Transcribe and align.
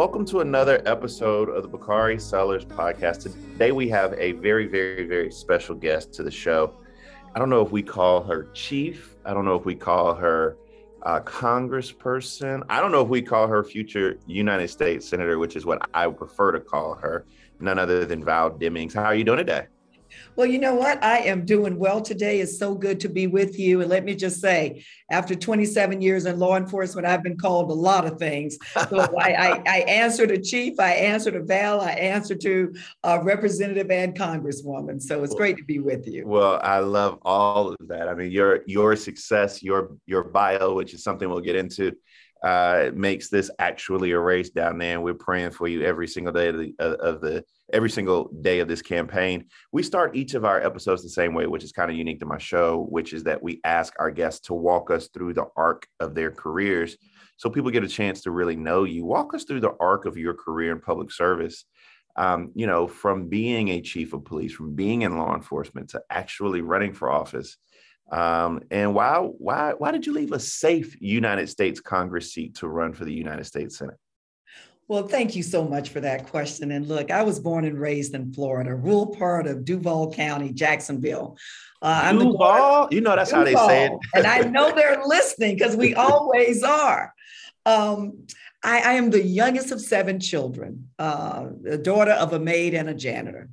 welcome 0.00 0.24
to 0.24 0.40
another 0.40 0.80
episode 0.86 1.50
of 1.50 1.62
the 1.62 1.68
Bakari 1.68 2.18
Sellers 2.18 2.64
podcast. 2.64 3.24
Today 3.24 3.70
we 3.70 3.86
have 3.90 4.14
a 4.14 4.32
very, 4.32 4.66
very, 4.66 5.06
very 5.06 5.30
special 5.30 5.74
guest 5.74 6.14
to 6.14 6.22
the 6.22 6.30
show. 6.30 6.72
I 7.34 7.38
don't 7.38 7.50
know 7.50 7.60
if 7.60 7.70
we 7.70 7.82
call 7.82 8.22
her 8.22 8.44
chief. 8.54 9.16
I 9.26 9.34
don't 9.34 9.44
know 9.44 9.56
if 9.56 9.66
we 9.66 9.74
call 9.74 10.14
her 10.14 10.56
uh, 11.02 11.20
congressperson. 11.20 12.62
I 12.70 12.80
don't 12.80 12.92
know 12.92 13.02
if 13.02 13.08
we 13.08 13.20
call 13.20 13.46
her 13.46 13.62
future 13.62 14.18
United 14.26 14.68
States 14.68 15.06
senator, 15.06 15.38
which 15.38 15.54
is 15.54 15.66
what 15.66 15.86
I 15.92 16.08
prefer 16.08 16.52
to 16.52 16.60
call 16.60 16.94
her. 16.94 17.26
None 17.60 17.78
other 17.78 18.06
than 18.06 18.24
Val 18.24 18.52
Demings. 18.52 18.94
How 18.94 19.04
are 19.04 19.14
you 19.14 19.24
doing 19.24 19.36
today? 19.36 19.66
Well, 20.36 20.46
you 20.46 20.58
know 20.58 20.74
what? 20.74 21.02
I 21.02 21.18
am 21.18 21.44
doing 21.44 21.78
well 21.78 22.00
today. 22.00 22.40
It's 22.40 22.58
so 22.58 22.74
good 22.74 23.00
to 23.00 23.08
be 23.08 23.26
with 23.26 23.58
you. 23.58 23.80
And 23.80 23.90
let 23.90 24.04
me 24.04 24.14
just 24.14 24.40
say, 24.40 24.84
after 25.10 25.34
27 25.34 26.00
years 26.00 26.24
in 26.26 26.38
law 26.38 26.56
enforcement, 26.56 27.06
I've 27.06 27.22
been 27.22 27.36
called 27.36 27.70
a 27.70 27.74
lot 27.74 28.06
of 28.06 28.18
things. 28.18 28.56
So 28.88 29.00
I, 29.20 29.32
I, 29.32 29.62
I, 29.66 29.78
answer 29.80 30.26
to 30.26 30.40
chief, 30.40 30.78
I 30.78 30.92
answer 30.92 31.30
to 31.32 31.42
Val, 31.42 31.80
I 31.80 31.92
answer 31.92 32.34
to 32.36 32.74
uh, 33.02 33.18
representative 33.22 33.90
and 33.90 34.16
congresswoman. 34.16 35.02
So 35.02 35.22
it's 35.24 35.34
great 35.34 35.56
to 35.58 35.64
be 35.64 35.80
with 35.80 36.06
you. 36.06 36.26
Well, 36.26 36.60
I 36.62 36.78
love 36.78 37.18
all 37.22 37.68
of 37.68 37.88
that. 37.88 38.08
I 38.08 38.14
mean, 38.14 38.30
your 38.30 38.60
your 38.66 38.96
success, 38.96 39.62
your 39.62 39.96
your 40.06 40.24
bio, 40.24 40.74
which 40.74 40.94
is 40.94 41.02
something 41.02 41.28
we'll 41.28 41.40
get 41.40 41.56
into, 41.56 41.92
uh, 42.42 42.90
makes 42.94 43.28
this 43.28 43.50
actually 43.58 44.12
a 44.12 44.18
race 44.18 44.50
down 44.50 44.78
there. 44.78 44.94
And 44.94 45.02
we're 45.02 45.14
praying 45.14 45.50
for 45.50 45.68
you 45.68 45.82
every 45.82 46.08
single 46.08 46.32
day 46.32 46.48
of 46.48 46.58
the 46.58 46.74
of 46.78 47.20
the 47.20 47.44
every 47.72 47.90
single 47.90 48.30
day 48.40 48.60
of 48.60 48.68
this 48.68 48.82
campaign. 48.82 49.46
We 49.72 49.82
start 49.82 50.16
each 50.16 50.34
of 50.34 50.44
our 50.44 50.60
episodes 50.60 51.02
the 51.02 51.08
same 51.08 51.34
way, 51.34 51.46
which 51.46 51.64
is 51.64 51.72
kind 51.72 51.90
of 51.90 51.96
unique 51.96 52.20
to 52.20 52.26
my 52.26 52.38
show, 52.38 52.86
which 52.88 53.12
is 53.12 53.24
that 53.24 53.42
we 53.42 53.60
ask 53.64 53.94
our 53.98 54.10
guests 54.10 54.46
to 54.46 54.54
walk 54.54 54.90
us 54.90 55.08
through 55.08 55.34
the 55.34 55.46
arc 55.56 55.86
of 56.00 56.14
their 56.14 56.30
careers 56.30 56.96
so 57.40 57.48
people 57.48 57.70
get 57.70 57.84
a 57.84 57.88
chance 57.88 58.20
to 58.20 58.30
really 58.30 58.54
know 58.54 58.84
you. 58.84 59.06
Walk 59.06 59.32
us 59.32 59.44
through 59.44 59.60
the 59.60 59.74
arc 59.80 60.04
of 60.04 60.18
your 60.18 60.34
career 60.34 60.72
in 60.72 60.80
public 60.80 61.10
service. 61.10 61.64
Um, 62.16 62.52
you 62.54 62.66
know, 62.66 62.86
from 62.86 63.30
being 63.30 63.68
a 63.68 63.80
chief 63.80 64.12
of 64.12 64.26
police, 64.26 64.52
from 64.52 64.74
being 64.74 65.02
in 65.02 65.16
law 65.16 65.34
enforcement 65.34 65.88
to 65.90 66.02
actually 66.10 66.60
running 66.60 66.92
for 66.92 67.10
office. 67.10 67.56
Um, 68.10 68.62
and 68.70 68.94
why, 68.94 69.18
why, 69.18 69.74
why 69.76 69.92
did 69.92 70.06
you 70.06 70.12
leave 70.12 70.32
a 70.32 70.40
safe 70.40 71.00
United 71.00 71.48
States 71.48 71.80
Congress 71.80 72.32
seat 72.32 72.56
to 72.56 72.68
run 72.68 72.92
for 72.92 73.04
the 73.04 73.12
United 73.12 73.44
States 73.44 73.78
Senate? 73.78 73.96
Well, 74.88 75.06
thank 75.06 75.36
you 75.36 75.44
so 75.44 75.64
much 75.64 75.90
for 75.90 76.00
that 76.00 76.26
question. 76.26 76.72
And 76.72 76.88
look, 76.88 77.12
I 77.12 77.22
was 77.22 77.38
born 77.38 77.64
and 77.64 77.78
raised 77.78 78.12
in 78.16 78.32
Florida, 78.32 78.74
rural 78.74 79.06
part 79.06 79.46
of 79.46 79.64
Duval 79.64 80.12
County, 80.12 80.52
Jacksonville. 80.52 81.38
Uh, 81.80 82.00
I'm 82.04 82.18
Duval, 82.18 82.88
you 82.90 83.00
know 83.00 83.14
that's 83.14 83.30
Duval. 83.30 83.46
how 83.56 83.66
they 83.66 83.68
say 83.68 83.86
it. 83.86 83.92
and 84.16 84.26
I 84.26 84.40
know 84.40 84.74
they're 84.74 85.00
listening 85.06 85.54
because 85.56 85.76
we 85.76 85.94
always 86.08 86.64
are. 86.64 87.14
Um, 87.64 88.26
I, 88.64 88.80
I, 88.80 88.92
am 88.94 89.10
the 89.10 89.22
youngest 89.22 89.70
of 89.70 89.80
seven 89.80 90.18
children, 90.18 90.88
uh, 90.98 91.46
the 91.62 91.78
daughter 91.78 92.10
of 92.10 92.32
a 92.32 92.40
maid 92.40 92.74
and 92.74 92.88
a 92.88 92.94
janitor, 92.94 93.48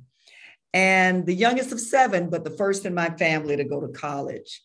and 0.74 1.24
the 1.24 1.34
youngest 1.34 1.72
of 1.72 1.80
seven, 1.80 2.30
but 2.30 2.44
the 2.44 2.50
first 2.50 2.84
in 2.84 2.94
my 2.94 3.10
family 3.10 3.56
to 3.56 3.64
go 3.64 3.80
to 3.80 3.88
college. 3.88 4.62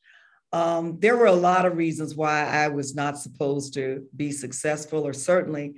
Um, 0.51 0.99
there 0.99 1.17
were 1.17 1.25
a 1.25 1.33
lot 1.33 1.65
of 1.65 1.77
reasons 1.77 2.15
why 2.15 2.45
I 2.45 2.67
was 2.67 2.93
not 2.93 3.17
supposed 3.17 3.73
to 3.73 4.05
be 4.15 4.31
successful, 4.31 5.07
or 5.07 5.13
certainly 5.13 5.73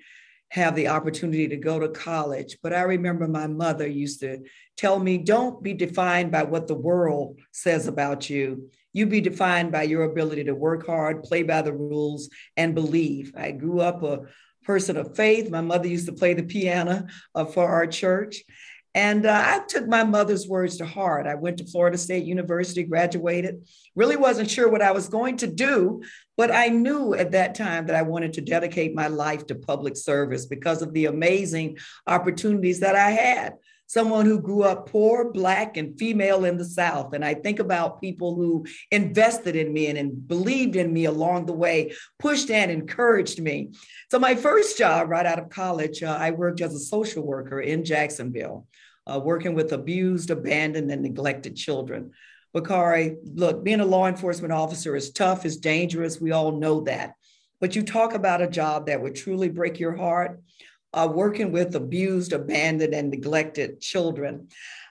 have 0.49 0.75
the 0.75 0.89
opportunity 0.89 1.47
to 1.47 1.57
go 1.57 1.79
to 1.79 1.89
college. 1.89 2.57
But 2.61 2.73
I 2.73 2.81
remember 2.81 3.27
my 3.27 3.47
mother 3.47 3.87
used 3.87 4.19
to 4.21 4.39
tell 4.77 4.99
me, 4.99 5.17
don't 5.17 5.63
be 5.63 5.73
defined 5.73 6.31
by 6.31 6.43
what 6.43 6.67
the 6.67 6.75
world 6.75 7.39
says 7.51 7.87
about 7.87 8.29
you. 8.29 8.69
You 8.93 9.05
be 9.05 9.21
defined 9.21 9.71
by 9.71 9.83
your 9.83 10.03
ability 10.03 10.45
to 10.45 10.55
work 10.55 10.85
hard, 10.85 11.23
play 11.23 11.43
by 11.43 11.61
the 11.61 11.73
rules, 11.73 12.29
and 12.55 12.75
believe. 12.75 13.33
I 13.35 13.51
grew 13.51 13.79
up 13.79 14.03
a 14.03 14.21
person 14.63 14.97
of 14.97 15.15
faith. 15.15 15.49
My 15.49 15.61
mother 15.61 15.87
used 15.87 16.07
to 16.07 16.13
play 16.13 16.33
the 16.33 16.43
piano 16.43 17.07
uh, 17.33 17.45
for 17.45 17.67
our 17.67 17.87
church. 17.87 18.43
And 18.95 19.25
uh, 19.25 19.43
I 19.45 19.59
took 19.67 19.89
my 19.89 20.05
mother's 20.05 20.47
words 20.47 20.77
to 20.77 20.85
heart. 20.85 21.27
I 21.27 21.35
went 21.35 21.57
to 21.57 21.65
Florida 21.65 21.97
State 21.97 22.23
University, 22.23 22.81
graduated, 22.83 23.67
really 23.93 24.15
wasn't 24.15 24.49
sure 24.49 24.69
what 24.69 24.81
I 24.81 24.91
was 24.91 25.09
going 25.09 25.35
to 25.37 25.47
do, 25.47 26.01
but 26.37 26.49
I 26.49 26.69
knew 26.69 27.13
at 27.13 27.33
that 27.33 27.55
time 27.55 27.87
that 27.87 27.95
I 27.97 28.03
wanted 28.03 28.31
to 28.33 28.41
dedicate 28.41 28.95
my 28.95 29.07
life 29.07 29.47
to 29.47 29.55
public 29.55 29.97
service 29.97 30.45
because 30.45 30.81
of 30.81 30.93
the 30.93 31.07
amazing 31.07 31.77
opportunities 32.07 32.79
that 32.79 32.95
I 32.95 33.11
had. 33.11 33.55
Someone 33.95 34.25
who 34.25 34.41
grew 34.41 34.63
up 34.63 34.89
poor, 34.89 35.31
Black, 35.31 35.77
and 35.77 35.97
female 35.97 36.43
in 36.43 36.57
the 36.57 36.65
South. 36.65 37.13
And 37.13 37.23
I 37.23 37.33
think 37.33 37.59
about 37.59 38.01
people 38.01 38.35
who 38.35 38.65
invested 38.91 39.55
in 39.55 39.71
me 39.71 39.87
and, 39.87 39.97
and 39.97 40.27
believed 40.27 40.75
in 40.75 40.91
me 40.91 41.05
along 41.05 41.45
the 41.45 41.53
way, 41.53 41.93
pushed 42.19 42.51
and 42.51 42.69
encouraged 42.69 43.39
me. 43.39 43.69
So, 44.11 44.19
my 44.19 44.35
first 44.35 44.77
job 44.77 45.09
right 45.09 45.25
out 45.25 45.39
of 45.39 45.49
college, 45.49 46.03
uh, 46.03 46.17
I 46.19 46.31
worked 46.31 46.59
as 46.59 46.75
a 46.75 46.79
social 46.79 47.25
worker 47.25 47.61
in 47.61 47.85
Jacksonville 47.85 48.67
uh, 49.07 49.21
working 49.23 49.53
with 49.53 49.71
abused, 49.71 50.29
abandoned, 50.29 50.91
and 50.91 51.01
neglected 51.01 51.55
children. 51.55 52.11
Bakari, 52.53 53.15
look, 53.23 53.63
being 53.63 53.79
a 53.81 53.85
law 53.85 54.07
enforcement 54.07 54.53
officer 54.53 54.95
is 54.95 55.11
tough, 55.11 55.45
is 55.45 55.57
dangerous. 55.57 56.19
We 56.19 56.31
all 56.31 56.53
know 56.53 56.81
that. 56.81 57.13
But 57.61 57.75
you 57.75 57.83
talk 57.83 58.13
about 58.13 58.41
a 58.41 58.49
job 58.49 58.87
that 58.87 59.01
would 59.01 59.15
truly 59.15 59.49
break 59.49 59.79
your 59.79 59.95
heart, 59.95 60.41
uh, 60.95 61.07
working 61.11 61.51
with 61.51 61.75
abused, 61.75 62.33
abandoned, 62.33 62.93
and 62.93 63.11
neglected 63.11 63.81
children. 63.81 64.47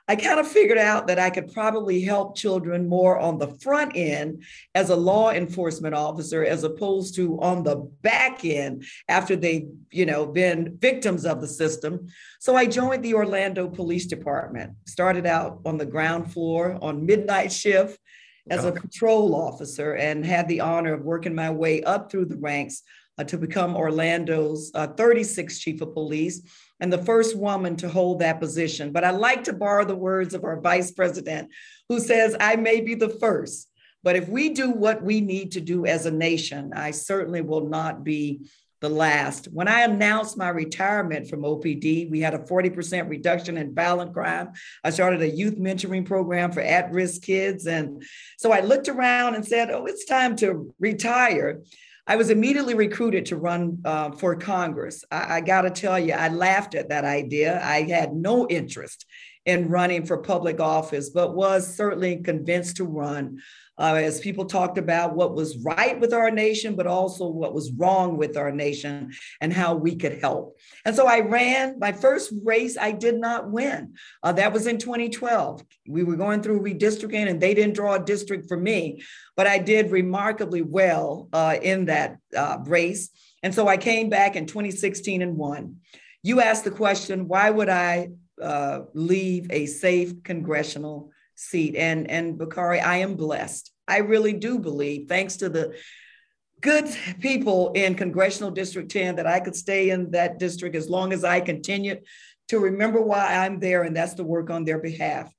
I 0.07 0.17
kind 0.17 0.39
of 0.39 0.47
figured 0.47 0.77
out 0.77 1.07
that 1.07 1.19
I 1.19 1.31
could 1.31 1.51
probably 1.55 2.03
help 2.03 2.37
children 2.37 2.87
more 2.87 3.19
on 3.19 3.39
the 3.39 3.49
front 3.63 3.93
end 3.95 4.45
as 4.75 4.91
a 4.91 4.97
law 4.97 5.31
enforcement 5.31 5.95
officer, 5.95 6.45
as 6.45 6.63
opposed 6.63 7.15
to 7.15 7.41
on 7.41 7.63
the 7.63 7.77
back 8.03 8.45
end 8.45 8.85
after 9.09 9.35
they've, 9.35 9.67
you 9.91 10.05
know, 10.05 10.27
been 10.27 10.77
victims 10.79 11.25
of 11.25 11.41
the 11.41 11.49
system. 11.49 12.09
So 12.39 12.55
I 12.55 12.67
joined 12.67 13.03
the 13.03 13.15
Orlando 13.15 13.67
Police 13.67 14.05
Department, 14.05 14.73
started 14.87 15.25
out 15.25 15.61
on 15.65 15.79
the 15.79 15.87
ground 15.87 16.31
floor 16.31 16.79
on 16.83 17.07
midnight 17.07 17.51
shift 17.51 17.99
as 18.51 18.67
a 18.67 18.73
patrol 18.73 19.35
officer 19.35 19.95
and 19.95 20.27
had 20.27 20.49
the 20.49 20.61
honor 20.61 20.93
of 20.93 21.01
working 21.01 21.35
my 21.35 21.51
way 21.51 21.83
up 21.83 22.11
through 22.11 22.27
the 22.27 22.37
ranks 22.37 22.83
uh, 23.19 23.25
to 23.25 23.39
become 23.39 23.77
Orlando's 23.77 24.71
uh, 24.75 24.89
36th 24.89 25.61
chief 25.61 25.81
of 25.81 25.95
police 25.95 26.43
and 26.81 26.93
the 26.93 26.99
first 26.99 27.37
woman 27.37 27.77
to 27.77 27.89
hold 27.89 28.19
that 28.19 28.41
position. 28.41 28.93
But 28.93 29.05
I 29.05 29.11
like 29.11 29.45
to 29.45 29.53
borrow 29.53 29.85
the 29.85 29.97
words 29.97 30.35
of 30.35 30.45
our 30.45 30.61
vice 30.61 30.91
president, 30.91 31.51
who 31.89 32.01
says, 32.01 32.37
I 32.41 32.57
may 32.57 32.81
be 32.81 32.95
the 32.95 33.09
first, 33.09 33.71
but 34.03 34.17
if 34.17 34.29
we 34.29 34.51
do 34.51 34.71
what 34.71 35.03
we 35.03 35.21
need 35.21 35.53
to 35.53 35.61
do 35.61 35.87
as 35.87 36.07
a 36.07 36.11
nation, 36.11 36.73
I 36.75 36.91
certainly 36.91 37.41
will 37.41 37.69
not 37.69 38.05
be 38.05 38.51
the 38.85 38.91
last. 38.91 39.47
When 39.47 39.67
I 39.67 39.81
announced 39.81 40.37
my 40.37 40.51
retirement 40.51 41.27
from 41.27 41.41
OPD, 41.41 42.11
we 42.11 42.21
had 42.21 42.35
a 42.35 42.39
40% 42.39 43.09
reduction 43.09 43.57
in 43.57 43.75
violent 43.75 44.13
crime. 44.13 44.53
I 44.85 44.91
started 44.91 45.23
a 45.23 45.31
youth 45.31 45.57
mentoring 45.59 46.05
program 46.05 46.53
for 46.53 46.61
at 46.61 46.93
risk 46.93 47.23
kids. 47.23 47.67
And 47.67 48.05
so 48.37 48.53
I 48.53 48.61
looked 48.61 48.89
around 48.89 49.37
and 49.37 49.47
said, 49.47 49.71
Oh, 49.71 49.87
it's 49.87 50.05
time 50.05 50.37
to 50.37 50.75
retire. 50.79 51.63
I 52.07 52.17
was 52.17 52.31
immediately 52.31 52.75
recruited 52.75 53.27
to 53.27 53.37
run 53.37 53.79
uh, 53.85 54.11
for 54.11 54.37
Congress. 54.37 55.05
I, 55.11 55.37
I 55.37 55.41
got 55.41 55.63
to 55.63 55.71
tell 55.71 55.99
you, 55.99 56.13
I 56.13 56.29
laughed 56.29 56.75
at 56.75 56.91
that 56.91 57.05
idea. 57.05 57.63
I 57.65 57.83
had 57.83 58.15
no 58.15 58.47
interest 58.49 59.07
in 59.47 59.69
running 59.69 60.05
for 60.05 60.19
public 60.19 60.61
office, 60.61 61.11
but 61.11 61.35
was 61.35 61.77
certainly 61.77 62.17
convinced 62.17 62.77
to 62.77 62.85
run 62.85 63.39
uh, 63.79 63.95
as 63.95 64.21
people 64.21 64.45
talked 64.45 64.79
about 64.79 65.17
what 65.17 65.35
was 65.35 65.59
right 65.59 65.99
with 65.99 66.13
our 66.13 66.31
nation, 66.31 66.77
but 66.77 66.87
also 66.87 67.27
what 67.27 67.55
was 67.55 67.73
wrong 67.73 68.17
with 68.17 68.37
our 68.37 68.53
nation 68.53 69.13
and 69.41 69.53
how 69.53 69.75
we 69.75 69.97
could 69.97 70.21
help. 70.21 70.57
And 70.85 70.95
so 70.95 71.07
I 71.07 71.21
ran 71.21 71.79
my 71.79 71.93
first 71.93 72.33
race, 72.45 72.77
I 72.79 72.93
did 72.93 73.17
not 73.17 73.51
win. 73.51 73.95
Uh, 74.23 74.33
that 74.33 74.53
was 74.53 74.67
in 74.67 74.79
2012. 74.79 75.65
We 75.89 76.05
were 76.05 76.17
going 76.17 76.43
through 76.43 76.61
redistricting 76.61 77.29
and 77.29 77.41
they 77.41 77.55
didn't 77.55 77.75
draw 77.75 77.95
a 77.95 78.05
district 78.05 78.49
for 78.49 78.57
me, 78.57 79.03
but 79.37 79.47
I 79.47 79.59
did 79.59 79.91
remarkably 79.91 80.63
well 80.63 81.29
uh, 81.33 81.57
in 81.61 81.87
that 81.87 82.19
uh, 82.37 82.59
race. 82.65 83.11
And 83.43 83.55
so 83.55 83.67
I 83.67 83.77
came 83.77 84.09
back 84.09 84.37
in 84.37 84.47
2016 84.47 85.21
and 85.21 85.37
won. 85.37 85.77
You 86.23 86.41
asked 86.41 86.65
the 86.65 86.71
question, 86.71 87.29
why 87.29 87.51
would 87.51 87.69
I 87.69 88.11
uh, 88.41 88.81
leave 88.95 89.51
a 89.51 89.67
safe 89.67 90.23
congressional 90.23 91.11
seat. 91.35 91.77
And, 91.77 92.11
and 92.11 92.39
Bakari, 92.39 92.81
I 92.81 92.99
am 92.99 93.15
blessed. 93.17 93.73
I 93.87 93.99
really 93.99 94.33
do 94.33 94.59
believe, 94.59 95.09
thanks 95.09 95.37
to 95.37 95.49
the 95.49 95.77
good 96.61 96.89
people 97.21 97.73
in 97.73 97.95
Congressional 97.95 98.51
District 98.51 98.91
10, 98.91 99.17
that 99.17 99.27
I 99.27 99.41
could 99.41 99.55
stay 99.55 99.91
in 99.91 100.13
that 100.13 100.39
district 100.39 100.75
as 100.77 100.89
long 100.89 101.13
as 101.13 101.25
I 101.25 101.41
continue 101.41 102.01
to 102.49 102.59
remember 102.59 103.01
why 103.01 103.35
I'm 103.35 103.61
there, 103.61 103.83
and 103.83 103.97
that's 103.97 104.15
to 104.15 104.25
work 104.25 104.51
on 104.51 104.65
their 104.65 104.79
behalf. 104.79 105.33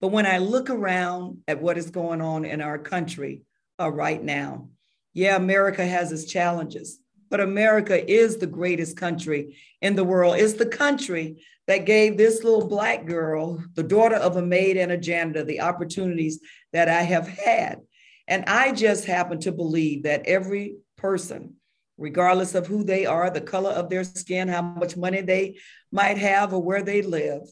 But 0.00 0.08
when 0.08 0.26
I 0.26 0.38
look 0.38 0.70
around 0.70 1.38
at 1.48 1.60
what 1.60 1.78
is 1.78 1.90
going 1.90 2.20
on 2.20 2.44
in 2.44 2.60
our 2.60 2.78
country 2.78 3.42
uh, 3.80 3.90
right 3.90 4.22
now, 4.22 4.68
yeah, 5.14 5.36
America 5.36 5.84
has 5.84 6.12
its 6.12 6.24
challenges, 6.24 7.00
but 7.30 7.40
America 7.40 8.08
is 8.08 8.36
the 8.36 8.46
greatest 8.46 8.96
country 8.96 9.56
in 9.82 9.96
the 9.96 10.04
world. 10.04 10.36
It's 10.36 10.54
the 10.54 10.66
country 10.66 11.44
that 11.68 11.86
gave 11.86 12.16
this 12.16 12.42
little 12.42 12.66
Black 12.66 13.06
girl, 13.06 13.62
the 13.74 13.84
daughter 13.84 14.16
of 14.16 14.36
a 14.36 14.42
maid 14.42 14.76
and 14.76 14.90
a 14.90 14.98
janitor, 14.98 15.44
the 15.44 15.60
opportunities 15.60 16.40
that 16.72 16.88
I 16.88 17.02
have 17.02 17.28
had. 17.28 17.78
And 18.26 18.44
I 18.46 18.72
just 18.72 19.04
happen 19.04 19.38
to 19.40 19.52
believe 19.52 20.02
that 20.02 20.26
every 20.26 20.78
person 20.96 21.54
regardless 21.98 22.54
of 22.54 22.66
who 22.66 22.84
they 22.84 23.04
are, 23.04 23.28
the 23.28 23.40
color 23.40 23.70
of 23.70 23.90
their 23.90 24.04
skin, 24.04 24.48
how 24.48 24.62
much 24.62 24.96
money 24.96 25.20
they 25.20 25.56
might 25.90 26.16
have, 26.16 26.54
or 26.54 26.62
where 26.62 26.82
they 26.82 27.02
live, 27.02 27.42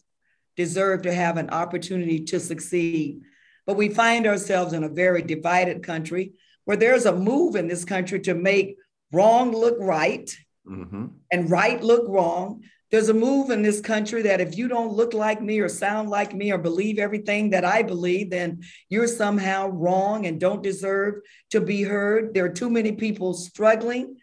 deserve 0.56 1.02
to 1.02 1.12
have 1.12 1.36
an 1.36 1.50
opportunity 1.50 2.24
to 2.24 2.40
succeed. 2.40 3.20
But 3.66 3.76
we 3.76 3.88
find 3.88 4.26
ourselves 4.26 4.72
in 4.72 4.84
a 4.84 4.88
very 4.88 5.20
divided 5.20 5.82
country 5.82 6.32
where 6.64 6.76
there's 6.76 7.04
a 7.04 7.14
move 7.14 7.56
in 7.56 7.68
this 7.68 7.84
country 7.84 8.20
to 8.20 8.34
make 8.34 8.76
wrong 9.12 9.52
look 9.52 9.76
right 9.80 10.30
mm-hmm. 10.66 11.06
and 11.30 11.50
right 11.50 11.82
look 11.82 12.08
wrong. 12.08 12.62
There's 12.90 13.08
a 13.08 13.14
move 13.14 13.50
in 13.50 13.62
this 13.62 13.80
country 13.80 14.22
that 14.22 14.40
if 14.40 14.56
you 14.56 14.68
don't 14.68 14.92
look 14.92 15.12
like 15.12 15.42
me 15.42 15.58
or 15.58 15.68
sound 15.68 16.08
like 16.08 16.34
me 16.34 16.52
or 16.52 16.58
believe 16.58 16.98
everything 16.98 17.50
that 17.50 17.64
I 17.64 17.82
believe, 17.82 18.30
then 18.30 18.62
you're 18.88 19.08
somehow 19.08 19.68
wrong 19.68 20.26
and 20.26 20.38
don't 20.38 20.62
deserve 20.62 21.16
to 21.50 21.60
be 21.60 21.82
heard. 21.82 22.32
There 22.32 22.44
are 22.44 22.52
too 22.52 22.70
many 22.70 22.92
people 22.92 23.34
struggling. 23.34 24.16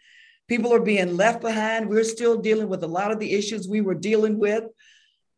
People 0.48 0.72
are 0.72 0.80
being 0.80 1.16
left 1.16 1.42
behind. 1.42 1.88
We're 1.88 2.04
still 2.04 2.38
dealing 2.38 2.68
with 2.68 2.82
a 2.82 2.88
lot 2.88 3.10
of 3.10 3.18
the 3.18 3.32
issues 3.34 3.68
we 3.68 3.82
were 3.82 3.94
dealing 3.94 4.38
with 4.38 4.64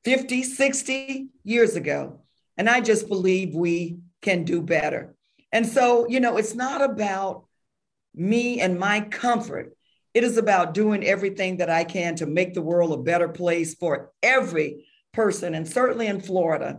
50, 0.05 0.45
60 0.45 1.29
years 1.43 1.75
ago. 1.75 2.21
And 2.57 2.71
I 2.71 2.81
just 2.81 3.09
believe 3.09 3.55
we 3.55 3.99
can 4.23 4.45
do 4.45 4.63
better. 4.63 5.17
And 5.53 5.67
so, 5.67 6.09
you 6.09 6.21
know, 6.21 6.37
it's 6.37 6.55
not 6.55 6.83
about 6.83 7.45
me 8.15 8.61
and 8.61 8.79
my 8.79 9.01
comfort. 9.01 9.77
It 10.17 10.25
is 10.25 10.39
about 10.39 10.73
doing 10.73 11.05
everything 11.05 11.59
that 11.59 11.69
I 11.69 11.85
can 11.85 12.17
to 12.17 12.27
make 12.27 12.55
the 12.55 12.63
world 12.63 12.91
a 12.91 13.03
better 13.03 13.29
place 13.29 13.75
for 13.75 14.13
every 14.23 14.87
person. 15.13 15.55
And 15.55 15.69
certainly 15.69 16.07
in 16.07 16.23
Florida, 16.23 16.79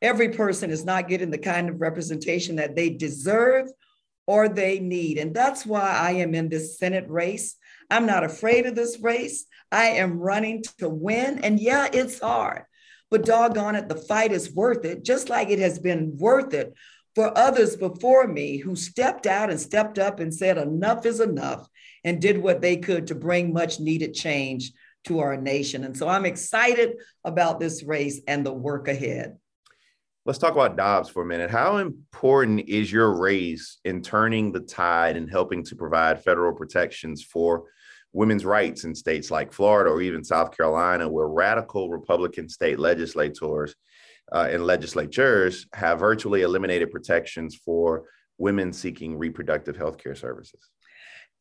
every 0.00 0.30
person 0.30 0.70
is 0.70 0.82
not 0.82 1.06
getting 1.06 1.30
the 1.30 1.36
kind 1.36 1.68
of 1.68 1.82
representation 1.82 2.56
that 2.56 2.74
they 2.74 2.88
deserve 2.88 3.66
or 4.26 4.48
they 4.48 4.80
need. 4.80 5.18
And 5.18 5.34
that's 5.34 5.66
why 5.66 5.90
I 5.90 6.12
am 6.12 6.34
in 6.34 6.48
this 6.48 6.78
Senate 6.78 7.04
race. 7.06 7.54
I'm 7.90 8.06
not 8.06 8.24
afraid 8.24 8.64
of 8.64 8.76
this 8.76 8.98
race. 8.98 9.44
I 9.70 9.88
am 9.88 10.18
running 10.18 10.62
to 10.78 10.88
win. 10.88 11.40
And 11.44 11.60
yeah, 11.60 11.86
it's 11.92 12.20
hard, 12.20 12.62
but 13.10 13.26
doggone 13.26 13.74
it, 13.74 13.90
the 13.90 13.96
fight 13.96 14.32
is 14.32 14.54
worth 14.54 14.86
it, 14.86 15.04
just 15.04 15.28
like 15.28 15.50
it 15.50 15.58
has 15.58 15.78
been 15.78 16.16
worth 16.16 16.54
it 16.54 16.72
for 17.14 17.36
others 17.36 17.76
before 17.76 18.26
me 18.26 18.56
who 18.56 18.74
stepped 18.74 19.26
out 19.26 19.50
and 19.50 19.60
stepped 19.60 19.98
up 19.98 20.18
and 20.18 20.32
said, 20.32 20.56
enough 20.56 21.04
is 21.04 21.20
enough, 21.20 21.68
and 22.04 22.20
did 22.20 22.38
what 22.38 22.60
they 22.60 22.76
could 22.76 23.06
to 23.08 23.14
bring 23.14 23.52
much 23.52 23.80
needed 23.80 24.14
change 24.14 24.72
to 25.04 25.20
our 25.20 25.36
nation. 25.36 25.84
And 25.84 25.96
so 25.96 26.08
I'm 26.08 26.26
excited 26.26 26.96
about 27.24 27.60
this 27.60 27.82
race 27.82 28.20
and 28.26 28.44
the 28.44 28.52
work 28.52 28.88
ahead. 28.88 29.38
Let's 30.26 30.38
talk 30.38 30.52
about 30.52 30.76
Dobbs 30.76 31.08
for 31.08 31.22
a 31.22 31.26
minute. 31.26 31.50
How 31.50 31.78
important 31.78 32.68
is 32.68 32.92
your 32.92 33.18
race 33.18 33.78
in 33.84 34.02
turning 34.02 34.52
the 34.52 34.60
tide 34.60 35.16
and 35.16 35.30
helping 35.30 35.64
to 35.64 35.76
provide 35.76 36.22
federal 36.22 36.54
protections 36.54 37.24
for 37.24 37.64
women's 38.12 38.44
rights 38.44 38.84
in 38.84 38.94
states 38.94 39.30
like 39.30 39.52
Florida 39.52 39.90
or 39.90 40.02
even 40.02 40.22
South 40.22 40.54
Carolina, 40.54 41.08
where 41.08 41.28
radical 41.28 41.88
Republican 41.88 42.48
state 42.48 42.78
legislators 42.78 43.74
uh, 44.32 44.48
and 44.50 44.66
legislatures 44.66 45.66
have 45.72 46.00
virtually 46.00 46.42
eliminated 46.42 46.90
protections 46.90 47.56
for 47.56 48.04
women 48.36 48.72
seeking 48.72 49.16
reproductive 49.16 49.76
health 49.76 49.96
care 49.96 50.14
services. 50.14 50.68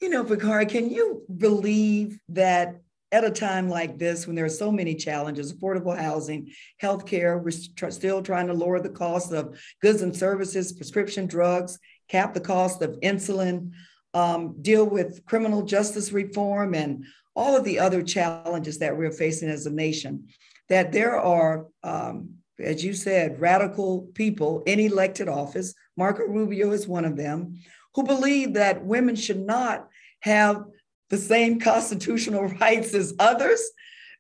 You 0.02 0.10
know, 0.10 0.24
Bakari, 0.24 0.66
can 0.66 0.90
you 0.90 1.24
believe 1.38 2.20
that 2.30 2.80
at 3.12 3.26
a 3.26 3.32
time 3.32 3.68
like 3.68 3.98
this, 3.98 4.26
when 4.26 4.36
there 4.36 4.46
are 4.46 4.50
so 4.50 4.72
many 4.72 4.96
challenges, 4.96 5.52
affordable 5.52 5.98
housing, 5.98 6.52
healthcare, 6.82 7.42
we're 7.42 7.52
tr- 7.76 7.90
still 7.90 8.22
trying 8.22 8.48
to 8.48 8.54
lower 8.54 8.80
the 8.80 8.90
cost 8.90 9.34
of 9.34 9.60
goods 9.82 10.02
and 10.02 10.16
services, 10.16 10.72
prescription 10.72 11.26
drugs, 11.26 11.80
cap 12.08 12.34
the 12.34 12.40
cost 12.40 12.82
of 12.82 13.00
insulin, 13.02 13.72
um, 14.14 14.56
deal 14.62 14.86
with 14.86 15.26
criminal 15.26 15.64
justice 15.64 16.12
reform, 16.14 16.74
and 16.74 17.06
all 17.36 17.58
of 17.58 17.66
the 17.66 17.80
other 17.80 18.02
challenges 18.02 18.80
that 18.80 18.96
we're 18.96 19.12
facing 19.12 19.50
as 19.50 19.66
a 19.66 19.72
nation, 19.72 20.28
that 20.70 20.92
there 20.92 21.20
are 21.20 21.66
um, 21.84 22.40
as 22.60 22.84
you 22.84 22.94
said, 22.94 23.40
radical 23.40 24.02
people 24.14 24.64
in 24.66 24.80
elected 24.80 25.28
office, 25.28 25.74
Marco 25.96 26.24
Rubio 26.24 26.72
is 26.72 26.88
one 26.88 27.06
of 27.06 27.16
them, 27.16 27.58
who 27.96 28.04
believe 28.04 28.54
that 28.54 28.86
women 28.86 29.16
should 29.16 29.40
not 29.40 29.88
have 30.22 30.64
the 31.10 31.18
same 31.18 31.60
constitutional 31.60 32.46
rights 32.62 32.94
as 32.94 33.14
others. 33.20 33.62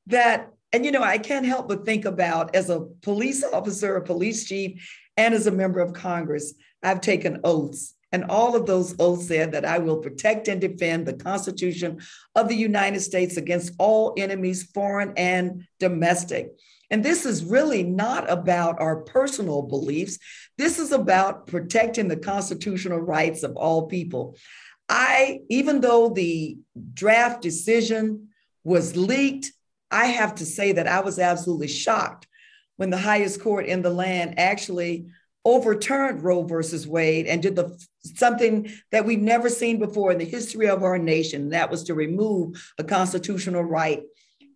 That, 0.07 0.51
and 0.73 0.85
you 0.85 0.91
know, 0.91 1.03
I 1.03 1.17
can't 1.17 1.45
help 1.45 1.67
but 1.67 1.85
think 1.85 2.05
about 2.05 2.55
as 2.55 2.69
a 2.69 2.87
police 3.01 3.43
officer, 3.43 3.95
a 3.95 4.03
police 4.03 4.45
chief, 4.45 4.89
and 5.17 5.33
as 5.33 5.47
a 5.47 5.51
member 5.51 5.79
of 5.79 5.93
Congress, 5.93 6.53
I've 6.81 7.01
taken 7.01 7.41
oaths. 7.43 7.95
And 8.11 8.25
all 8.25 8.55
of 8.55 8.65
those 8.65 8.95
oaths 8.99 9.27
said 9.27 9.51
that 9.51 9.65
I 9.65 9.77
will 9.77 9.97
protect 9.97 10.47
and 10.47 10.59
defend 10.59 11.05
the 11.05 11.13
Constitution 11.13 11.99
of 12.35 12.47
the 12.47 12.55
United 12.55 13.01
States 13.01 13.37
against 13.37 13.73
all 13.77 14.13
enemies, 14.17 14.63
foreign 14.63 15.13
and 15.15 15.65
domestic. 15.79 16.49
And 16.91 17.03
this 17.03 17.25
is 17.25 17.43
really 17.43 17.83
not 17.83 18.29
about 18.29 18.79
our 18.79 18.97
personal 18.97 19.61
beliefs. 19.61 20.17
This 20.57 20.79
is 20.79 20.91
about 20.91 21.47
protecting 21.47 22.07
the 22.07 22.17
constitutional 22.17 22.99
rights 22.99 23.43
of 23.43 23.55
all 23.55 23.87
people. 23.87 24.35
I, 24.87 25.41
even 25.49 25.81
though 25.81 26.09
the 26.09 26.57
draft 26.93 27.41
decision 27.41 28.29
was 28.63 28.95
leaked, 28.97 29.51
I 29.91 30.07
have 30.07 30.35
to 30.35 30.45
say 30.45 30.71
that 30.73 30.87
I 30.87 31.01
was 31.01 31.19
absolutely 31.19 31.67
shocked 31.67 32.27
when 32.77 32.89
the 32.89 32.97
highest 32.97 33.41
court 33.41 33.65
in 33.65 33.81
the 33.81 33.89
land 33.89 34.39
actually 34.39 35.07
overturned 35.45 36.23
Roe 36.23 36.43
versus 36.43 36.87
Wade 36.87 37.27
and 37.27 37.41
did 37.41 37.55
the 37.55 37.79
something 38.03 38.71
that 38.91 39.05
we've 39.05 39.19
never 39.19 39.49
seen 39.49 39.77
before 39.77 40.11
in 40.11 40.17
the 40.17 40.25
history 40.25 40.67
of 40.67 40.83
our 40.83 40.97
nation. 40.97 41.49
That 41.49 41.69
was 41.69 41.83
to 41.83 41.93
remove 41.93 42.73
a 42.77 42.83
constitutional 42.83 43.63
right. 43.63 44.03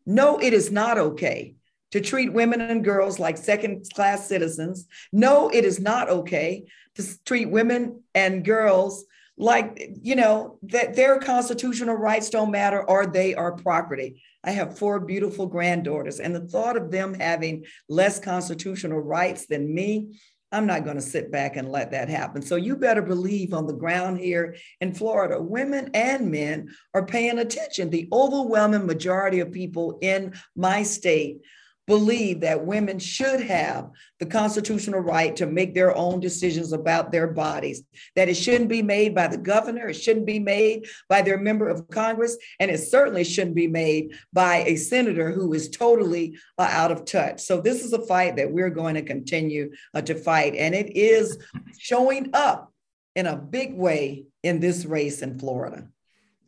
No, 0.05 0.39
it 0.39 0.53
is 0.53 0.71
not 0.71 0.97
okay 0.97 1.55
to 1.93 2.01
treat 2.01 2.33
women 2.33 2.59
and 2.59 2.83
girls 2.83 3.19
like 3.19 3.37
second 3.37 3.85
class 3.93 4.27
citizens. 4.27 4.87
No, 5.11 5.49
it 5.49 5.63
is 5.63 5.79
not 5.79 6.09
okay 6.09 6.65
to 6.95 7.23
treat 7.23 7.51
women 7.51 8.01
and 8.15 8.43
girls 8.43 9.05
like, 9.37 9.91
you 10.01 10.15
know, 10.15 10.57
that 10.63 10.95
their 10.95 11.19
constitutional 11.19 11.93
rights 11.93 12.31
don't 12.31 12.49
matter 12.49 12.83
or 12.83 13.05
they 13.05 13.35
are 13.35 13.51
property. 13.51 14.23
I 14.43 14.49
have 14.51 14.79
four 14.79 15.01
beautiful 15.01 15.45
granddaughters, 15.45 16.19
and 16.19 16.33
the 16.33 16.47
thought 16.47 16.77
of 16.77 16.89
them 16.89 17.13
having 17.13 17.65
less 17.87 18.19
constitutional 18.19 18.99
rights 18.99 19.45
than 19.45 19.71
me, 19.71 20.19
I'm 20.51 20.65
not 20.65 20.85
going 20.85 20.95
to 20.95 21.01
sit 21.01 21.31
back 21.31 21.57
and 21.57 21.71
let 21.71 21.91
that 21.91 22.09
happen. 22.09 22.41
So 22.41 22.55
you 22.55 22.75
better 22.75 23.03
believe 23.03 23.53
on 23.53 23.67
the 23.67 23.73
ground 23.73 24.19
here 24.19 24.55
in 24.81 24.95
Florida, 24.95 25.39
women 25.39 25.91
and 25.93 26.31
men 26.31 26.69
are 26.95 27.05
paying 27.05 27.37
attention. 27.37 27.91
The 27.91 28.09
overwhelming 28.11 28.87
majority 28.87 29.41
of 29.41 29.51
people 29.51 29.99
in 30.01 30.33
my 30.55 30.81
state 30.81 31.41
believe 31.85 32.41
that 32.41 32.65
women 32.65 32.97
should 32.97 33.41
have 33.41 33.89
the 34.19 34.25
constitutional 34.25 35.01
right 35.01 35.35
to 35.35 35.45
make 35.45 35.73
their 35.73 35.95
own 35.95 36.19
decisions 36.19 36.71
about 36.71 37.11
their 37.11 37.27
bodies, 37.27 37.83
that 38.15 38.29
it 38.29 38.35
shouldn't 38.35 38.69
be 38.69 38.81
made 38.81 39.13
by 39.13 39.27
the 39.27 39.37
governor, 39.37 39.89
it 39.89 39.95
shouldn't 39.95 40.25
be 40.25 40.39
made 40.39 40.87
by 41.09 41.21
their 41.21 41.37
member 41.37 41.67
of 41.67 41.87
Congress, 41.89 42.37
and 42.59 42.71
it 42.71 42.79
certainly 42.79 43.23
shouldn't 43.23 43.55
be 43.55 43.67
made 43.67 44.13
by 44.31 44.63
a 44.65 44.75
senator 44.75 45.31
who 45.31 45.53
is 45.53 45.69
totally 45.69 46.37
uh, 46.57 46.67
out 46.69 46.91
of 46.91 47.05
touch. 47.05 47.41
So, 47.41 47.59
this 47.59 47.83
is 47.83 47.93
a 47.93 48.05
fight 48.05 48.37
that 48.37 48.51
we're 48.51 48.69
going 48.69 48.95
to 48.95 49.01
continue 49.01 49.71
uh, 49.93 50.01
to 50.01 50.15
fight, 50.15 50.55
and 50.55 50.73
it 50.73 50.95
is 50.95 51.37
showing 51.77 52.29
up 52.33 52.71
in 53.15 53.27
a 53.27 53.35
big 53.35 53.75
way 53.75 54.25
in 54.41 54.59
this 54.59 54.85
race 54.85 55.21
in 55.21 55.37
Florida. 55.37 55.87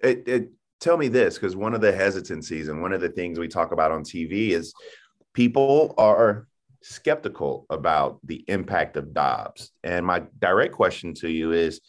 It, 0.01 0.27
it, 0.27 0.51
tell 0.79 0.97
me 0.97 1.07
this 1.07 1.35
because 1.35 1.55
one 1.55 1.73
of 1.73 1.81
the 1.81 1.91
hesitancies 1.91 2.67
and 2.67 2.81
one 2.81 2.93
of 2.93 3.01
the 3.01 3.09
things 3.09 3.39
we 3.39 3.47
talk 3.47 3.71
about 3.71 3.91
on 3.91 4.03
TV 4.03 4.49
is 4.49 4.73
people 5.35 5.93
are 5.97 6.47
skeptical 6.81 7.65
about 7.69 8.19
the 8.23 8.43
impact 8.47 8.97
of 8.97 9.13
Dobbs. 9.13 9.71
And 9.83 10.05
my 10.05 10.23
direct 10.39 10.73
question 10.73 11.13
to 11.15 11.29
you 11.29 11.51
is 11.51 11.81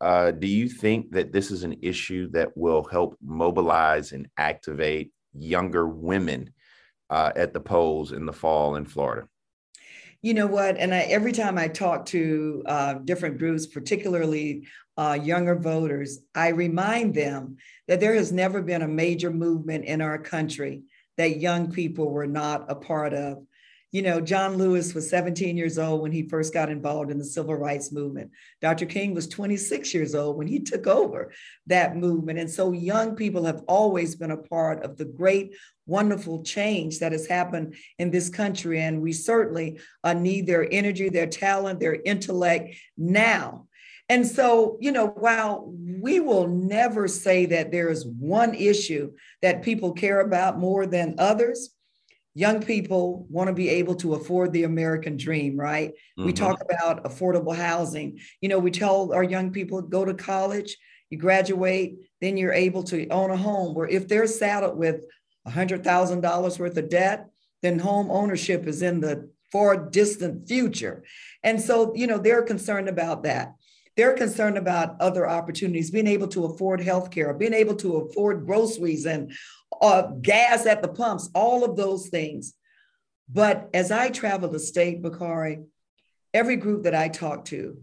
uh, 0.00 0.32
Do 0.32 0.48
you 0.48 0.68
think 0.68 1.12
that 1.12 1.32
this 1.32 1.50
is 1.50 1.62
an 1.62 1.76
issue 1.82 2.30
that 2.30 2.56
will 2.56 2.82
help 2.84 3.16
mobilize 3.22 4.12
and 4.12 4.28
activate 4.36 5.12
younger 5.34 5.86
women 5.86 6.50
uh, 7.10 7.32
at 7.36 7.52
the 7.52 7.60
polls 7.60 8.12
in 8.12 8.26
the 8.26 8.32
fall 8.32 8.76
in 8.76 8.84
Florida? 8.84 9.28
You 10.22 10.34
know 10.34 10.46
what? 10.46 10.76
And 10.78 10.92
I, 10.92 11.00
every 11.00 11.32
time 11.32 11.58
I 11.58 11.68
talk 11.68 12.06
to 12.06 12.62
uh, 12.66 12.94
different 12.94 13.38
groups, 13.38 13.66
particularly 13.66 14.66
uh, 14.96 15.16
younger 15.20 15.54
voters, 15.54 16.20
I 16.34 16.48
remind 16.48 17.14
them 17.14 17.56
that 17.86 18.00
there 18.00 18.14
has 18.14 18.32
never 18.32 18.62
been 18.62 18.82
a 18.82 18.88
major 18.88 19.30
movement 19.30 19.84
in 19.84 20.00
our 20.00 20.18
country 20.18 20.82
that 21.18 21.40
young 21.40 21.70
people 21.70 22.10
were 22.10 22.26
not 22.26 22.64
a 22.70 22.74
part 22.74 23.12
of. 23.12 23.44
You 23.90 24.02
know, 24.02 24.20
John 24.20 24.56
Lewis 24.56 24.92
was 24.92 25.08
17 25.08 25.56
years 25.56 25.78
old 25.78 26.02
when 26.02 26.12
he 26.12 26.28
first 26.28 26.52
got 26.52 26.68
involved 26.68 27.10
in 27.10 27.16
the 27.16 27.24
civil 27.24 27.54
rights 27.54 27.90
movement. 27.90 28.30
Dr. 28.60 28.84
King 28.84 29.14
was 29.14 29.26
26 29.28 29.94
years 29.94 30.14
old 30.14 30.36
when 30.36 30.46
he 30.46 30.60
took 30.60 30.86
over 30.86 31.32
that 31.68 31.96
movement. 31.96 32.38
And 32.38 32.50
so 32.50 32.72
young 32.72 33.16
people 33.16 33.44
have 33.44 33.62
always 33.66 34.14
been 34.14 34.30
a 34.30 34.36
part 34.36 34.84
of 34.84 34.98
the 34.98 35.06
great, 35.06 35.54
wonderful 35.86 36.42
change 36.42 36.98
that 36.98 37.12
has 37.12 37.26
happened 37.26 37.76
in 37.98 38.10
this 38.10 38.28
country. 38.28 38.80
And 38.80 39.00
we 39.00 39.12
certainly 39.12 39.80
uh, 40.04 40.12
need 40.12 40.46
their 40.46 40.70
energy, 40.70 41.08
their 41.08 41.26
talent, 41.26 41.80
their 41.80 41.96
intellect 42.04 42.76
now 42.98 43.67
And 44.08 44.26
so, 44.26 44.78
you 44.80 44.90
know, 44.90 45.08
while 45.08 45.70
we 46.00 46.20
will 46.20 46.48
never 46.48 47.08
say 47.08 47.46
that 47.46 47.70
there 47.70 47.90
is 47.90 48.06
one 48.06 48.54
issue 48.54 49.12
that 49.42 49.62
people 49.62 49.92
care 49.92 50.20
about 50.20 50.58
more 50.58 50.86
than 50.86 51.16
others, 51.18 51.74
young 52.34 52.62
people 52.62 53.26
want 53.28 53.48
to 53.48 53.54
be 53.54 53.68
able 53.68 53.94
to 53.96 54.14
afford 54.14 54.52
the 54.52 54.64
American 54.64 55.16
dream, 55.16 55.58
right? 55.58 55.90
Mm-hmm. 55.90 56.24
We 56.24 56.32
talk 56.32 56.62
about 56.62 57.04
affordable 57.04 57.54
housing. 57.54 58.20
You 58.40 58.48
know, 58.48 58.58
we 58.58 58.70
tell 58.70 59.12
our 59.12 59.24
young 59.24 59.50
people 59.50 59.82
go 59.82 60.04
to 60.04 60.14
college, 60.14 60.76
you 61.10 61.18
graduate, 61.18 61.96
then 62.20 62.36
you're 62.36 62.52
able 62.52 62.84
to 62.84 63.08
own 63.08 63.30
a 63.30 63.36
home. 63.36 63.74
Where 63.74 63.88
if 63.88 64.08
they're 64.08 64.26
saddled 64.26 64.78
with 64.78 65.02
$100,000 65.46 66.58
worth 66.58 66.76
of 66.76 66.88
debt, 66.88 67.26
then 67.62 67.78
home 67.78 68.10
ownership 68.10 68.66
is 68.66 68.82
in 68.82 69.00
the 69.00 69.28
far 69.50 69.76
distant 69.76 70.46
future. 70.46 71.02
And 71.42 71.60
so, 71.60 71.94
you 71.94 72.06
know, 72.06 72.18
they're 72.18 72.42
concerned 72.42 72.88
about 72.88 73.24
that. 73.24 73.54
They're 73.98 74.14
concerned 74.14 74.56
about 74.56 75.00
other 75.00 75.28
opportunities, 75.28 75.90
being 75.90 76.06
able 76.06 76.28
to 76.28 76.44
afford 76.44 76.78
healthcare, 76.78 77.36
being 77.36 77.52
able 77.52 77.74
to 77.76 77.96
afford 77.96 78.46
groceries 78.46 79.06
and 79.06 79.32
uh, 79.82 80.02
gas 80.22 80.66
at 80.66 80.82
the 80.82 80.88
pumps, 80.88 81.28
all 81.34 81.64
of 81.64 81.76
those 81.76 82.08
things. 82.08 82.54
But 83.28 83.68
as 83.74 83.90
I 83.90 84.10
travel 84.10 84.48
the 84.48 84.60
state, 84.60 85.02
Bakari, 85.02 85.64
every 86.32 86.54
group 86.54 86.84
that 86.84 86.94
I 86.94 87.08
talk 87.08 87.46
to, 87.46 87.78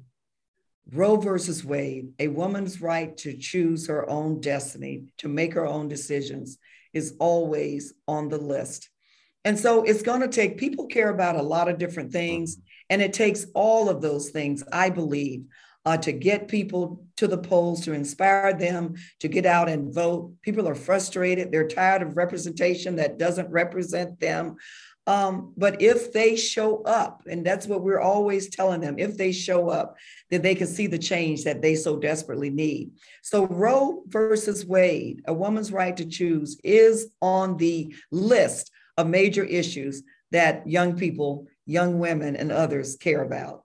Roe 0.90 1.18
versus 1.18 1.66
Wade, 1.66 2.14
a 2.18 2.30
woman's 2.30 2.80
right 2.82 3.18
to 3.18 3.36
choose 3.36 3.88
her 3.88 4.10
own 4.10 4.40
destiny, 4.40 5.08
to 5.18 5.28
make 5.28 5.54
her 5.56 5.66
own 5.66 5.90
decisions, 5.90 6.60
is 6.94 7.18
always 7.20 7.94
on 8.08 8.30
the 8.30 8.38
list. 8.38 8.90
And 9.44 9.60
so 9.60 9.84
it's 9.84 10.02
going 10.02 10.22
to 10.22 10.30
take, 10.30 10.58
people 10.58 10.88
care 10.88 11.10
about 11.10 11.36
a 11.36 11.42
lot 11.42 11.68
of 11.68 11.78
different 11.78 12.14
things. 12.14 12.56
And 12.90 13.02
it 13.02 13.12
takes 13.12 13.48
all 13.54 13.90
of 13.90 14.02
those 14.02 14.30
things, 14.30 14.64
I 14.72 14.90
believe, 14.90 15.44
uh, 15.86 15.98
to 15.98 16.12
get 16.12 16.48
people 16.48 17.06
to 17.18 17.28
the 17.28 17.38
polls, 17.38 17.82
to 17.82 17.94
inspire 17.94 18.54
them 18.54 18.96
to 19.20 19.28
get 19.28 19.46
out 19.46 19.70
and 19.70 19.94
vote. 19.94 20.34
People 20.42 20.68
are 20.68 20.76
frustrated. 20.76 21.52
They're 21.52 21.68
tired 21.68 22.02
of 22.02 22.18
representation 22.18 22.96
that 22.96 23.18
doesn't 23.18 23.50
represent 23.50 24.20
them. 24.20 24.56
Um, 25.08 25.54
but 25.56 25.84
if 25.84 26.12
they 26.12 26.36
show 26.36 26.82
up, 26.84 27.22
and 27.30 27.46
that's 27.46 27.68
what 27.68 27.84
we're 27.84 28.00
always 28.00 28.50
telling 28.50 28.82
them, 28.82 28.98
if 28.98 29.18
they 29.18 29.32
show 29.32 29.70
up, 29.70 29.96
then 30.32 30.42
they 30.42 30.56
can 30.56 30.66
see 30.66 30.88
the 30.88 30.98
change 30.98 31.44
that 31.44 31.62
they 31.62 31.76
so 31.76 31.98
desperately 31.98 32.50
need. 32.50 32.92
So, 33.22 33.46
Roe 33.46 34.02
versus 34.08 34.66
Wade, 34.66 35.22
a 35.28 35.34
woman's 35.34 35.72
right 35.72 35.96
to 35.98 36.06
choose, 36.06 36.60
is 36.64 37.10
on 37.22 37.58
the 37.58 37.94
list 38.12 38.72
of 38.98 39.06
major 39.06 39.44
issues 39.44 40.02
that 40.32 40.68
young 40.68 40.98
people, 40.98 41.46
young 41.68 42.00
women, 42.00 42.36
and 42.36 42.52
others 42.52 42.96
care 42.96 43.22
about. 43.22 43.65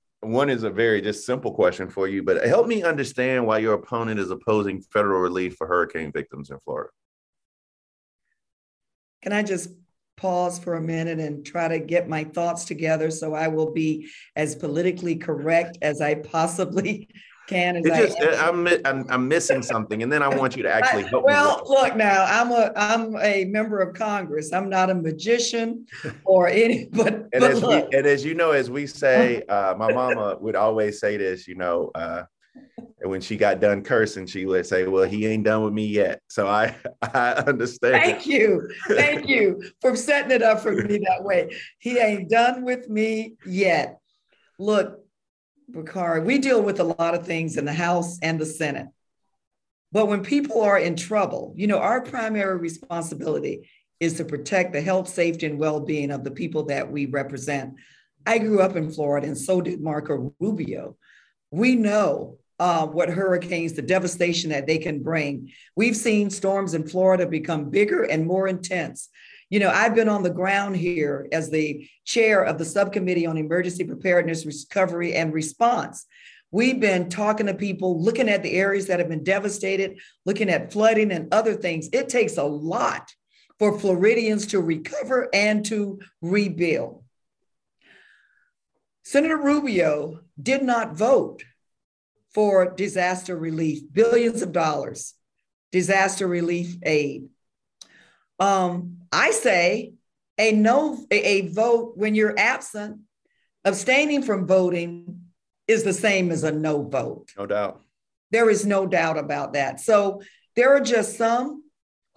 one 0.21 0.49
is 0.49 0.63
a 0.63 0.69
very 0.69 1.01
just 1.01 1.25
simple 1.25 1.51
question 1.51 1.89
for 1.89 2.07
you, 2.07 2.23
but 2.23 2.45
help 2.45 2.67
me 2.67 2.83
understand 2.83 3.45
why 3.45 3.57
your 3.57 3.73
opponent 3.73 4.19
is 4.19 4.29
opposing 4.29 4.81
federal 4.81 5.19
relief 5.19 5.55
for 5.57 5.67
hurricane 5.67 6.11
victims 6.11 6.51
in 6.51 6.59
Florida. 6.59 6.89
Can 9.23 9.33
I 9.33 9.43
just 9.43 9.69
pause 10.17 10.59
for 10.59 10.75
a 10.75 10.81
minute 10.81 11.19
and 11.19 11.43
try 11.43 11.67
to 11.67 11.79
get 11.79 12.07
my 12.07 12.23
thoughts 12.23 12.65
together 12.65 13.09
so 13.09 13.33
I 13.33 13.47
will 13.47 13.71
be 13.71 14.07
as 14.35 14.55
politically 14.55 15.15
correct 15.15 15.79
as 15.81 15.99
I 15.99 16.15
possibly 16.15 17.09
can 17.51 17.75
as 17.75 17.85
just, 17.85 18.17
I'm, 18.39 18.67
I'm, 18.85 19.05
I'm 19.09 19.27
missing 19.27 19.61
something, 19.61 20.01
and 20.03 20.11
then 20.11 20.23
I 20.23 20.29
want 20.29 20.55
you 20.55 20.63
to 20.63 20.71
actually 20.71 21.03
help. 21.03 21.25
well, 21.25 21.61
look 21.67 21.95
now, 21.95 22.25
I'm 22.25 22.51
a 22.51 22.71
I'm 22.75 23.15
a 23.17 23.45
member 23.45 23.79
of 23.79 23.93
Congress. 23.93 24.53
I'm 24.53 24.69
not 24.69 24.89
a 24.89 24.95
magician 24.95 25.85
or 26.23 26.47
any, 26.47 26.85
but 26.91 27.13
and 27.13 27.29
but 27.33 27.51
as 27.51 27.61
look. 27.61 27.91
we 27.91 27.97
and 27.97 28.07
as 28.07 28.23
you 28.23 28.33
know, 28.35 28.51
as 28.51 28.69
we 28.69 28.87
say, 28.87 29.43
uh, 29.49 29.75
my 29.77 29.91
mama 29.91 30.37
would 30.39 30.55
always 30.55 30.99
say 30.99 31.17
this. 31.17 31.47
You 31.47 31.55
know, 31.55 31.91
uh, 31.93 32.23
when 33.01 33.19
she 33.19 33.35
got 33.35 33.59
done 33.59 33.83
cursing, 33.83 34.27
she 34.27 34.45
would 34.45 34.65
say, 34.65 34.87
"Well, 34.87 35.03
he 35.03 35.25
ain't 35.27 35.43
done 35.43 35.63
with 35.63 35.73
me 35.73 35.87
yet." 35.87 36.21
So 36.29 36.47
I 36.47 36.75
I 37.01 37.33
understand. 37.47 38.01
Thank 38.01 38.25
you, 38.25 38.69
thank 38.87 39.27
you 39.27 39.61
for 39.81 39.95
setting 39.97 40.31
it 40.31 40.41
up 40.41 40.61
for 40.61 40.71
me 40.71 40.99
that 40.99 41.23
way. 41.23 41.53
He 41.79 41.97
ain't 41.97 42.29
done 42.29 42.63
with 42.63 42.87
me 42.87 43.35
yet. 43.45 43.99
Look, 44.57 45.00
We 45.73 46.37
deal 46.37 46.61
with 46.61 46.79
a 46.79 46.83
lot 46.83 47.15
of 47.15 47.25
things 47.25 47.57
in 47.57 47.65
the 47.65 47.73
House 47.73 48.19
and 48.21 48.39
the 48.39 48.45
Senate. 48.45 48.87
But 49.91 50.07
when 50.07 50.23
people 50.23 50.61
are 50.61 50.79
in 50.79 50.95
trouble, 50.95 51.53
you 51.57 51.67
know, 51.67 51.79
our 51.79 52.01
primary 52.01 52.57
responsibility 52.57 53.69
is 53.99 54.15
to 54.15 54.25
protect 54.25 54.73
the 54.73 54.81
health, 54.81 55.07
safety, 55.07 55.45
and 55.45 55.59
well 55.59 55.79
being 55.79 56.11
of 56.11 56.23
the 56.23 56.31
people 56.31 56.63
that 56.63 56.91
we 56.91 57.05
represent. 57.05 57.75
I 58.25 58.37
grew 58.37 58.61
up 58.61 58.75
in 58.75 58.91
Florida, 58.91 59.27
and 59.27 59.37
so 59.37 59.61
did 59.61 59.81
Marco 59.81 60.33
Rubio. 60.39 60.95
We 61.51 61.75
know 61.75 62.37
uh, 62.59 62.85
what 62.85 63.09
hurricanes, 63.09 63.73
the 63.73 63.81
devastation 63.81 64.51
that 64.51 64.67
they 64.67 64.77
can 64.77 65.01
bring. 65.01 65.51
We've 65.75 65.95
seen 65.95 66.29
storms 66.29 66.73
in 66.73 66.87
Florida 66.87 67.25
become 67.25 67.69
bigger 67.69 68.03
and 68.03 68.25
more 68.25 68.47
intense. 68.47 69.09
You 69.51 69.59
know, 69.59 69.69
I've 69.69 69.93
been 69.93 70.07
on 70.07 70.23
the 70.23 70.29
ground 70.29 70.77
here 70.77 71.27
as 71.33 71.49
the 71.49 71.85
chair 72.05 72.41
of 72.41 72.57
the 72.57 72.63
subcommittee 72.63 73.25
on 73.25 73.37
emergency 73.37 73.83
preparedness, 73.83 74.45
recovery, 74.45 75.13
and 75.13 75.33
response. 75.33 76.05
We've 76.51 76.79
been 76.79 77.09
talking 77.09 77.47
to 77.47 77.53
people, 77.53 78.01
looking 78.01 78.29
at 78.29 78.43
the 78.43 78.53
areas 78.53 78.87
that 78.87 78.99
have 78.99 79.09
been 79.09 79.25
devastated, 79.25 79.99
looking 80.25 80.49
at 80.49 80.71
flooding 80.71 81.11
and 81.11 81.33
other 81.33 81.53
things. 81.53 81.89
It 81.91 82.07
takes 82.07 82.37
a 82.37 82.43
lot 82.43 83.13
for 83.59 83.77
Floridians 83.77 84.47
to 84.47 84.61
recover 84.61 85.27
and 85.33 85.65
to 85.65 85.99
rebuild. 86.21 87.03
Senator 89.03 89.37
Rubio 89.37 90.21
did 90.41 90.63
not 90.63 90.95
vote 90.95 91.43
for 92.33 92.73
disaster 92.73 93.35
relief, 93.35 93.81
billions 93.91 94.41
of 94.41 94.53
dollars, 94.53 95.13
disaster 95.73 96.25
relief 96.25 96.77
aid. 96.83 97.27
Um, 98.41 98.97
I 99.11 99.31
say 99.31 99.93
a 100.39 100.51
no, 100.51 101.05
a, 101.11 101.15
a 101.15 101.47
vote 101.49 101.93
when 101.95 102.15
you're 102.15 102.37
absent, 102.37 103.01
abstaining 103.63 104.23
from 104.23 104.47
voting 104.47 105.21
is 105.67 105.83
the 105.83 105.93
same 105.93 106.31
as 106.31 106.43
a 106.43 106.51
no 106.51 106.81
vote. 106.81 107.29
No 107.37 107.45
doubt. 107.45 107.81
There 108.31 108.49
is 108.49 108.65
no 108.65 108.87
doubt 108.87 109.19
about 109.19 109.53
that. 109.53 109.79
So 109.79 110.23
there 110.55 110.75
are 110.75 110.81
just 110.81 111.17
some 111.17 111.63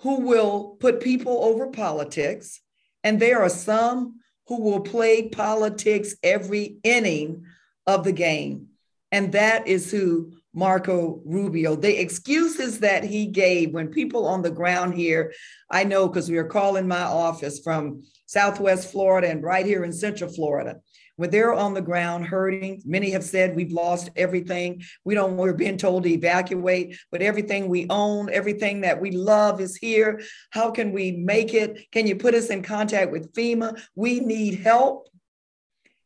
who 0.00 0.20
will 0.20 0.76
put 0.80 1.02
people 1.02 1.44
over 1.44 1.66
politics, 1.66 2.60
and 3.02 3.20
there 3.20 3.42
are 3.42 3.50
some 3.50 4.20
who 4.46 4.62
will 4.62 4.80
play 4.80 5.28
politics 5.28 6.14
every 6.22 6.78
inning 6.84 7.44
of 7.86 8.02
the 8.04 8.12
game. 8.12 8.68
And 9.12 9.32
that 9.32 9.66
is 9.66 9.90
who 9.90 10.32
Marco 10.54 11.20
Rubio. 11.24 11.76
The 11.76 12.00
excuses 12.00 12.78
that 12.80 13.04
he 13.04 13.26
gave 13.26 13.72
when 13.72 13.88
people 13.88 14.26
on 14.26 14.42
the 14.42 14.50
ground 14.50 14.94
here, 14.94 15.32
I 15.70 15.84
know 15.84 16.08
because 16.08 16.30
we 16.30 16.38
are 16.38 16.44
calling 16.44 16.88
my 16.88 17.02
office 17.02 17.60
from 17.60 18.04
Southwest 18.26 18.90
Florida 18.90 19.28
and 19.28 19.42
right 19.42 19.66
here 19.66 19.84
in 19.84 19.92
Central 19.92 20.32
Florida. 20.32 20.76
When 21.16 21.30
they're 21.30 21.54
on 21.54 21.74
the 21.74 21.80
ground 21.80 22.26
hurting, 22.26 22.82
many 22.84 23.10
have 23.10 23.22
said 23.22 23.54
we've 23.54 23.72
lost 23.72 24.10
everything. 24.16 24.82
We 25.04 25.14
don't, 25.14 25.36
we're 25.36 25.52
being 25.52 25.76
told 25.76 26.02
to 26.04 26.08
evacuate, 26.08 26.98
but 27.12 27.22
everything 27.22 27.68
we 27.68 27.86
own, 27.88 28.30
everything 28.32 28.80
that 28.80 29.00
we 29.00 29.12
love 29.12 29.60
is 29.60 29.76
here. 29.76 30.22
How 30.50 30.72
can 30.72 30.92
we 30.92 31.12
make 31.12 31.54
it? 31.54 31.86
Can 31.92 32.08
you 32.08 32.16
put 32.16 32.34
us 32.34 32.48
in 32.48 32.62
contact 32.62 33.12
with 33.12 33.32
FEMA? 33.32 33.80
We 33.94 34.20
need 34.20 34.60
help. 34.60 35.08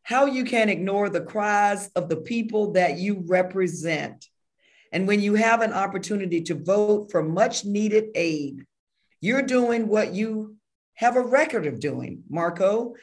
How 0.02 0.26
you 0.26 0.44
can 0.44 0.68
ignore 0.68 1.08
the 1.08 1.22
cries 1.22 1.88
of 1.88 2.10
the 2.10 2.16
people 2.16 2.72
that 2.72 2.98
you 2.98 3.24
represent. 3.26 4.26
And 4.92 5.06
when 5.06 5.20
you 5.20 5.34
have 5.34 5.60
an 5.60 5.72
opportunity 5.72 6.42
to 6.42 6.54
vote 6.54 7.10
for 7.10 7.22
much 7.22 7.64
needed 7.64 8.06
aid, 8.14 8.64
you're 9.20 9.42
doing 9.42 9.88
what 9.88 10.14
you 10.14 10.56
have 10.94 11.16
a 11.16 11.20
record 11.20 11.66
of 11.66 11.80
doing, 11.80 12.22
Marco, 12.28 12.94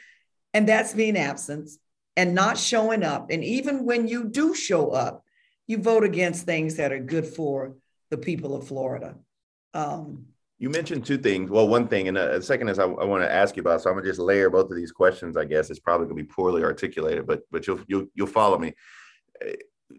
and 0.52 0.68
that's 0.68 0.94
being 0.94 1.16
absent 1.16 1.70
and 2.16 2.34
not 2.34 2.58
showing 2.58 3.02
up. 3.02 3.30
And 3.30 3.44
even 3.44 3.84
when 3.84 4.08
you 4.08 4.24
do 4.24 4.54
show 4.54 4.90
up, 4.90 5.22
you 5.66 5.78
vote 5.78 6.04
against 6.04 6.44
things 6.44 6.76
that 6.76 6.92
are 6.92 7.00
good 7.00 7.26
for 7.26 7.76
the 8.10 8.18
people 8.18 8.54
of 8.54 8.66
Florida. 8.66 9.16
Um, 9.74 10.26
you 10.58 10.70
mentioned 10.70 11.04
two 11.04 11.18
things. 11.18 11.50
Well, 11.50 11.68
one 11.68 11.86
thing, 11.86 12.08
and 12.08 12.16
a 12.16 12.40
second 12.40 12.68
is 12.68 12.78
I, 12.78 12.84
I 12.84 13.04
want 13.04 13.22
to 13.22 13.30
ask 13.30 13.56
you 13.56 13.60
about. 13.60 13.82
So 13.82 13.90
I'm 13.90 13.96
gonna 13.96 14.06
just 14.06 14.18
layer 14.18 14.48
both 14.48 14.70
of 14.70 14.76
these 14.76 14.92
questions. 14.92 15.36
I 15.36 15.44
guess 15.44 15.68
it's 15.68 15.78
probably 15.78 16.06
gonna 16.06 16.22
be 16.22 16.24
poorly 16.24 16.62
articulated, 16.62 17.26
but 17.26 17.42
but 17.50 17.66
you'll 17.66 17.80
you'll 17.86 18.06
you'll 18.14 18.26
follow 18.26 18.58
me. 18.58 18.72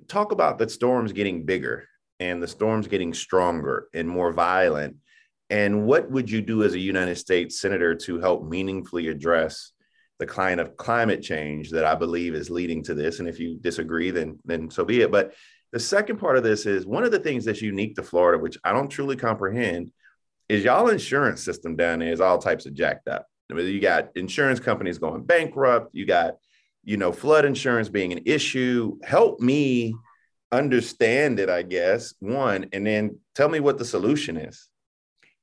Talk 0.07 0.31
about 0.31 0.57
the 0.57 0.69
storms 0.69 1.13
getting 1.13 1.45
bigger 1.45 1.85
and 2.19 2.41
the 2.41 2.47
storms 2.47 2.87
getting 2.87 3.13
stronger 3.13 3.87
and 3.93 4.07
more 4.07 4.31
violent. 4.33 4.97
And 5.49 5.85
what 5.85 6.09
would 6.11 6.29
you 6.29 6.41
do 6.41 6.63
as 6.63 6.73
a 6.73 6.79
United 6.79 7.17
States 7.17 7.61
senator 7.61 7.95
to 7.95 8.19
help 8.19 8.43
meaningfully 8.43 9.07
address 9.07 9.71
the 10.19 10.25
kind 10.25 10.59
of 10.59 10.75
climate 10.77 11.21
change 11.21 11.71
that 11.71 11.85
I 11.85 11.95
believe 11.95 12.33
is 12.33 12.49
leading 12.49 12.83
to 12.85 12.93
this. 12.93 13.19
And 13.19 13.27
if 13.27 13.39
you 13.39 13.57
disagree, 13.59 14.11
then 14.11 14.39
then 14.45 14.69
so 14.69 14.83
be 14.83 15.01
it. 15.01 15.11
But 15.11 15.33
the 15.71 15.79
second 15.79 16.17
part 16.17 16.37
of 16.37 16.43
this 16.43 16.65
is 16.65 16.85
one 16.85 17.03
of 17.03 17.11
the 17.11 17.19
things 17.19 17.45
that's 17.45 17.61
unique 17.61 17.95
to 17.95 18.03
Florida, 18.03 18.41
which 18.41 18.57
I 18.63 18.71
don't 18.71 18.89
truly 18.89 19.15
comprehend, 19.15 19.91
is 20.49 20.63
y'all 20.63 20.89
insurance 20.89 21.43
system 21.43 21.75
down 21.75 21.99
there 21.99 22.11
is 22.11 22.21
all 22.21 22.37
types 22.37 22.65
of 22.65 22.73
jacked 22.73 23.07
up. 23.07 23.27
I 23.51 23.53
mean, 23.53 23.67
you 23.67 23.79
got 23.79 24.09
insurance 24.15 24.59
companies 24.59 24.97
going 24.97 25.23
bankrupt. 25.23 25.93
You 25.93 26.05
got, 26.05 26.35
you 26.87 26.95
know, 26.95 27.11
flood 27.11 27.43
insurance 27.43 27.89
being 27.89 28.13
an 28.13 28.21
issue. 28.25 28.97
Help 29.03 29.41
me 29.41 29.93
understand 30.53 31.37
it, 31.37 31.49
I 31.49 31.61
guess. 31.61 32.13
One, 32.21 32.67
and 32.71 32.87
then 32.87 33.19
tell 33.35 33.49
me 33.49 33.59
what 33.59 33.77
the 33.77 33.83
solution 33.83 34.37
is. 34.37 34.69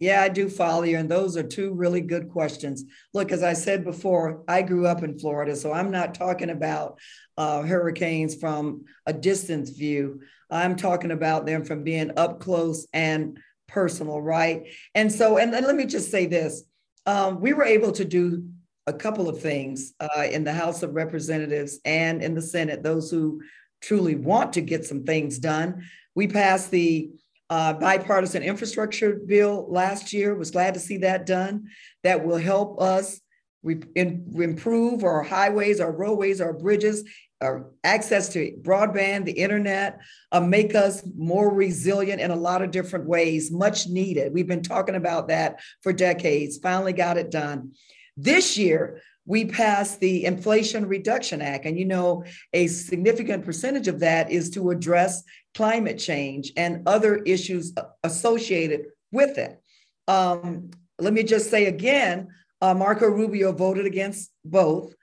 Yeah, 0.01 0.23
I 0.23 0.31
do 0.31 0.49
follow 0.49 0.85
you. 0.85 0.97
And 0.97 1.11
those 1.11 1.37
are 1.37 1.43
two 1.43 1.75
really 1.75 2.01
good 2.01 2.31
questions. 2.31 2.85
Look, 3.13 3.31
as 3.31 3.43
I 3.43 3.53
said 3.53 3.85
before, 3.85 4.43
I 4.49 4.63
grew 4.63 4.87
up 4.87 5.03
in 5.03 5.19
Florida, 5.19 5.55
so 5.55 5.71
I'm 5.71 5.91
not 5.91 6.15
talking 6.15 6.49
about 6.49 6.99
uh, 7.37 7.61
hurricanes 7.61 8.37
from 8.37 8.85
a 9.05 9.13
distance 9.13 9.69
view. 9.69 10.23
I'm 10.51 10.77
talking 10.77 11.11
about 11.11 11.45
them 11.45 11.63
from 11.63 11.85
being 11.85 12.13
up 12.17 12.41
close 12.41 12.89
and 12.95 13.39
personal, 13.69 14.21
right? 14.21 14.69
And 14.95 15.13
so, 15.13 15.37
and, 15.37 15.53
let 15.53 15.77
me 15.77 15.85
just 15.85 16.11
say 16.11 16.25
this 16.25 16.65
um, 17.05 17.41
we 17.41 17.53
were 17.53 17.65
able 17.65 17.93
to 17.93 18.05
do 18.07 18.45
a 18.87 18.93
couple 18.93 19.29
of 19.29 19.41
things 19.41 19.95
uh, 20.01 20.25
in 20.31 20.45
the 20.45 20.53
House 20.53 20.83
of 20.83 20.95
Representatives 20.95 21.79
and 21.85 22.23
in 22.23 22.35
the 22.35 22.43
Senate, 22.43 22.83
those 22.83 23.11
who 23.11 23.41
truly 23.81 24.15
want 24.15 24.53
to 24.55 24.61
get 24.61 24.85
some 24.85 25.05
things 25.05 25.39
done. 25.39 25.85
We 26.15 26.27
passed 26.27 26.71
the 26.71 27.11
uh, 27.51 27.75
bipartisan 27.75 28.43
infrastructure 28.43 29.15
bill 29.27 29.67
last 29.71 30.13
year. 30.13 30.35
Was 30.35 30.51
glad 30.51 30.75
to 30.75 30.81
see 30.81 30.99
that 30.99 31.27
done. 31.27 31.69
That 32.03 32.25
will 32.25 32.39
help 32.39 32.81
us 32.81 33.21
re- 33.63 33.83
in, 33.95 34.33
improve 34.35 35.05
our 35.05 35.23
highways, 35.23 35.81
our 35.81 35.93
roadways, 35.93 36.41
our 36.41 36.53
bridges, 36.53 37.05
our 37.41 37.71
access 37.83 38.31
to 38.31 38.57
broadband, 38.63 39.25
the 39.25 39.33
internet, 39.33 40.01
uh, 40.33 40.41
make 40.41 40.75
us 40.75 41.07
more 41.17 41.53
resilient 41.53 42.21
in 42.21 42.31
a 42.31 42.37
lot 42.37 42.63
of 42.63 42.71
different 42.71 43.07
ways. 43.07 43.51
Much 43.51 43.87
needed. 43.87 44.33
We've 44.33 44.47
been 44.47 44.63
talking 44.63 44.95
about 44.95 45.29
that 45.29 45.61
for 45.83 45.93
decades. 45.93 46.59
Finally 46.59 46.95
got 46.95 47.19
it 47.19 47.31
done. 47.31 47.73
This 48.17 48.57
year, 48.57 49.01
we 49.27 49.47
passed 49.47 50.01
the 50.01 50.25
Inflation 50.25 50.87
Reduction 50.87 51.41
Act. 51.41 51.65
And 51.65 51.79
you 51.79 51.85
know, 51.85 52.25
a 52.53 52.67
significant 52.67 53.45
percentage 53.45 53.89
of 53.89 54.01
that 54.01 54.31
is 54.31 54.51
to 54.51 54.71
address 54.71 55.23
climate 55.55 55.99
change 55.99 56.53
and 56.57 56.87
other 56.87 57.17
issues 57.17 57.73
associated 58.03 58.87
with 59.13 59.39
it. 59.39 59.61
Um, 60.09 60.71
let 60.99 61.13
me 61.13 61.23
just 61.23 61.51
say 61.51 61.67
again 61.67 62.29
uh, 62.61 62.75
Marco 62.75 63.07
Rubio 63.07 63.53
voted 63.53 63.87
against 63.87 64.31
both, 64.45 64.95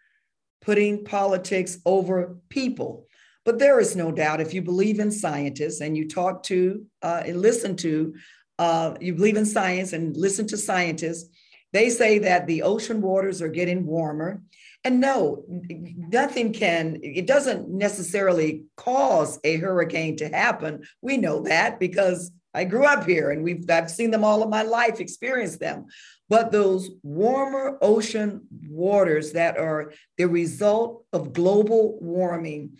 putting 0.62 1.04
politics 1.04 1.80
over 1.86 2.38
people. 2.50 3.08
But 3.44 3.60
there 3.60 3.80
is 3.80 3.96
no 3.96 4.12
doubt 4.12 4.42
if 4.42 4.54
you 4.54 4.62
believe 4.62 5.00
in 5.00 5.12
scientists 5.12 5.82
and 5.82 5.98
you 5.98 6.08
talk 6.08 6.44
to 6.44 6.86
uh, 7.02 7.24
and 7.26 7.42
listen 7.42 7.76
to, 7.78 8.14
uh, 8.60 8.96
you 9.00 9.16
believe 9.16 9.38
in 9.38 9.46
science 9.46 9.94
and 9.94 10.16
listen 10.16 10.48
to 10.48 10.58
scientists, 10.58 11.30
they 11.74 11.90
say 11.90 12.20
that 12.20 12.48
the 12.48 12.64
ocean 12.64 13.02
waters 13.02 13.42
are 13.42 13.48
getting 13.48 13.86
warmer. 13.86 14.42
And 14.84 15.00
no, 15.00 15.44
nothing 15.48 16.54
can, 16.54 17.00
it 17.04 17.28
doesn't 17.28 17.70
necessarily 17.70 18.64
cause 18.78 19.40
a 19.44 19.58
hurricane 19.58 20.18
to 20.18 20.28
happen. 20.28 20.84
We 21.02 21.18
know 21.18 21.42
that 21.44 21.80
because 21.80 22.32
I 22.54 22.66
grew 22.66 22.86
up 22.86 23.06
here 23.06 23.32
and 23.32 23.44
we've 23.44 23.70
I've 23.70 23.92
seen 23.92 24.12
them 24.12 24.24
all 24.24 24.44
of 24.44 24.50
my 24.50 24.64
life, 24.64 25.00
experienced 25.00 25.60
them. 25.60 25.86
But 26.30 26.52
those 26.52 26.90
warmer 27.04 27.78
ocean 27.82 28.42
waters 28.68 29.34
that 29.34 29.58
are 29.58 29.94
the 30.18 30.26
result 30.26 31.06
of 31.14 31.34
global 31.34 32.00
warming 32.02 32.78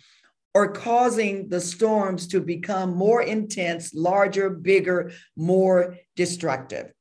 are 0.54 0.68
causing 0.68 1.48
the 1.48 1.60
storms 1.60 2.26
to 2.28 2.40
become 2.40 2.94
more 2.94 3.22
intense, 3.22 3.94
larger, 3.94 4.50
bigger, 4.50 5.12
more 5.36 5.96
destructive. 6.16 6.92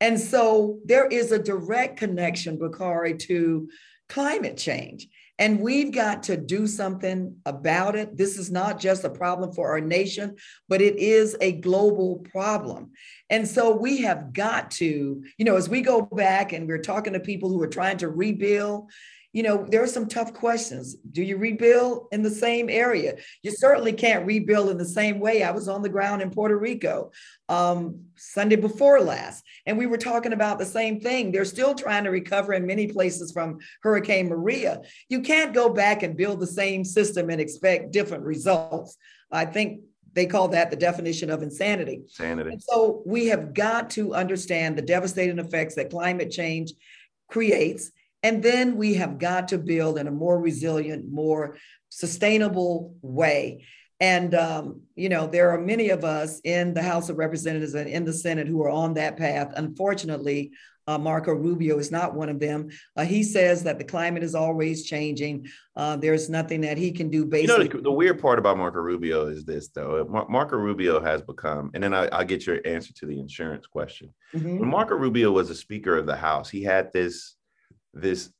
And 0.00 0.20
so 0.20 0.78
there 0.84 1.06
is 1.06 1.32
a 1.32 1.38
direct 1.38 1.98
connection, 1.98 2.58
Bakari, 2.58 3.16
to 3.18 3.68
climate 4.08 4.56
change. 4.56 5.08
And 5.38 5.60
we've 5.60 5.92
got 5.92 6.22
to 6.24 6.36
do 6.36 6.66
something 6.66 7.36
about 7.44 7.94
it. 7.94 8.16
This 8.16 8.38
is 8.38 8.50
not 8.50 8.80
just 8.80 9.04
a 9.04 9.10
problem 9.10 9.52
for 9.52 9.70
our 9.70 9.80
nation, 9.80 10.36
but 10.68 10.80
it 10.80 10.98
is 10.98 11.36
a 11.42 11.52
global 11.52 12.24
problem. 12.32 12.92
And 13.28 13.46
so 13.46 13.76
we 13.76 13.98
have 14.02 14.32
got 14.32 14.70
to, 14.72 15.22
you 15.36 15.44
know, 15.44 15.56
as 15.56 15.68
we 15.68 15.82
go 15.82 16.00
back 16.02 16.52
and 16.52 16.66
we're 16.66 16.78
talking 16.78 17.12
to 17.12 17.20
people 17.20 17.50
who 17.50 17.60
are 17.62 17.68
trying 17.68 17.98
to 17.98 18.08
rebuild, 18.08 18.90
you 19.36 19.42
know, 19.42 19.66
there 19.68 19.82
are 19.82 19.86
some 19.86 20.08
tough 20.08 20.32
questions. 20.32 20.94
Do 21.12 21.22
you 21.22 21.36
rebuild 21.36 22.06
in 22.10 22.22
the 22.22 22.30
same 22.30 22.70
area? 22.70 23.16
You 23.42 23.50
certainly 23.50 23.92
can't 23.92 24.24
rebuild 24.24 24.70
in 24.70 24.78
the 24.78 24.86
same 24.86 25.20
way. 25.20 25.42
I 25.42 25.50
was 25.50 25.68
on 25.68 25.82
the 25.82 25.90
ground 25.90 26.22
in 26.22 26.30
Puerto 26.30 26.56
Rico 26.56 27.10
um, 27.50 28.00
Sunday 28.16 28.56
before 28.56 28.98
last, 28.98 29.44
and 29.66 29.76
we 29.76 29.84
were 29.84 29.98
talking 29.98 30.32
about 30.32 30.58
the 30.58 30.64
same 30.64 31.00
thing. 31.00 31.32
They're 31.32 31.44
still 31.44 31.74
trying 31.74 32.04
to 32.04 32.10
recover 32.10 32.54
in 32.54 32.64
many 32.64 32.86
places 32.86 33.30
from 33.30 33.58
Hurricane 33.82 34.30
Maria. 34.30 34.80
You 35.10 35.20
can't 35.20 35.52
go 35.52 35.68
back 35.68 36.02
and 36.02 36.16
build 36.16 36.40
the 36.40 36.46
same 36.46 36.82
system 36.82 37.28
and 37.28 37.38
expect 37.38 37.92
different 37.92 38.24
results. 38.24 38.96
I 39.30 39.44
think 39.44 39.82
they 40.14 40.24
call 40.24 40.48
that 40.48 40.70
the 40.70 40.78
definition 40.78 41.28
of 41.28 41.42
insanity. 41.42 42.04
Insanity. 42.04 42.52
And 42.52 42.62
so 42.62 43.02
we 43.04 43.26
have 43.26 43.52
got 43.52 43.90
to 43.90 44.14
understand 44.14 44.78
the 44.78 44.82
devastating 44.82 45.38
effects 45.38 45.74
that 45.74 45.90
climate 45.90 46.30
change 46.30 46.72
creates 47.28 47.90
and 48.26 48.42
then 48.42 48.76
we 48.76 48.94
have 48.94 49.18
got 49.18 49.46
to 49.48 49.58
build 49.58 49.98
in 49.98 50.08
a 50.08 50.10
more 50.10 50.40
resilient, 50.40 51.08
more 51.08 51.56
sustainable 51.90 52.96
way. 53.00 53.64
And, 54.00 54.34
um, 54.34 54.82
you 54.96 55.08
know, 55.08 55.28
there 55.28 55.50
are 55.50 55.60
many 55.60 55.90
of 55.90 56.02
us 56.02 56.40
in 56.42 56.74
the 56.74 56.82
House 56.82 57.08
of 57.08 57.18
Representatives 57.18 57.74
and 57.74 57.88
in 57.88 58.04
the 58.04 58.12
Senate 58.12 58.48
who 58.48 58.60
are 58.64 58.68
on 58.68 58.94
that 58.94 59.16
path. 59.16 59.52
Unfortunately, 59.56 60.50
uh, 60.88 60.98
Marco 60.98 61.32
Rubio 61.32 61.78
is 61.78 61.92
not 61.92 62.14
one 62.14 62.28
of 62.28 62.40
them. 62.40 62.68
Uh, 62.96 63.04
he 63.04 63.22
says 63.22 63.62
that 63.62 63.78
the 63.78 63.84
climate 63.84 64.24
is 64.24 64.34
always 64.34 64.84
changing. 64.84 65.46
Uh, 65.76 65.94
there's 65.96 66.28
nothing 66.28 66.62
that 66.62 66.78
he 66.78 66.90
can 66.90 67.08
do. 67.08 67.24
Basically, 67.24 67.64
you 67.64 67.70
know, 67.70 67.76
the, 67.76 67.82
the 67.82 67.92
weird 67.92 68.20
part 68.20 68.40
about 68.40 68.58
Marco 68.58 68.80
Rubio 68.80 69.28
is 69.28 69.44
this, 69.44 69.68
though. 69.68 70.04
Mar- 70.10 70.28
Marco 70.28 70.56
Rubio 70.56 71.00
has 71.00 71.22
become, 71.22 71.70
and 71.74 71.82
then 71.82 71.94
I, 71.94 72.08
will 72.18 72.24
get 72.24 72.44
your 72.44 72.60
answer 72.64 72.92
to 72.94 73.06
the 73.06 73.20
insurance 73.20 73.66
question. 73.68 74.12
Mm-hmm. 74.34 74.58
When 74.58 74.68
Marco 74.68 74.96
Rubio 74.96 75.30
was 75.30 75.48
a 75.48 75.54
Speaker 75.54 75.96
of 75.96 76.06
the 76.06 76.16
House, 76.16 76.50
he 76.50 76.64
had 76.64 76.92
this 76.92 77.35
this 78.00 78.30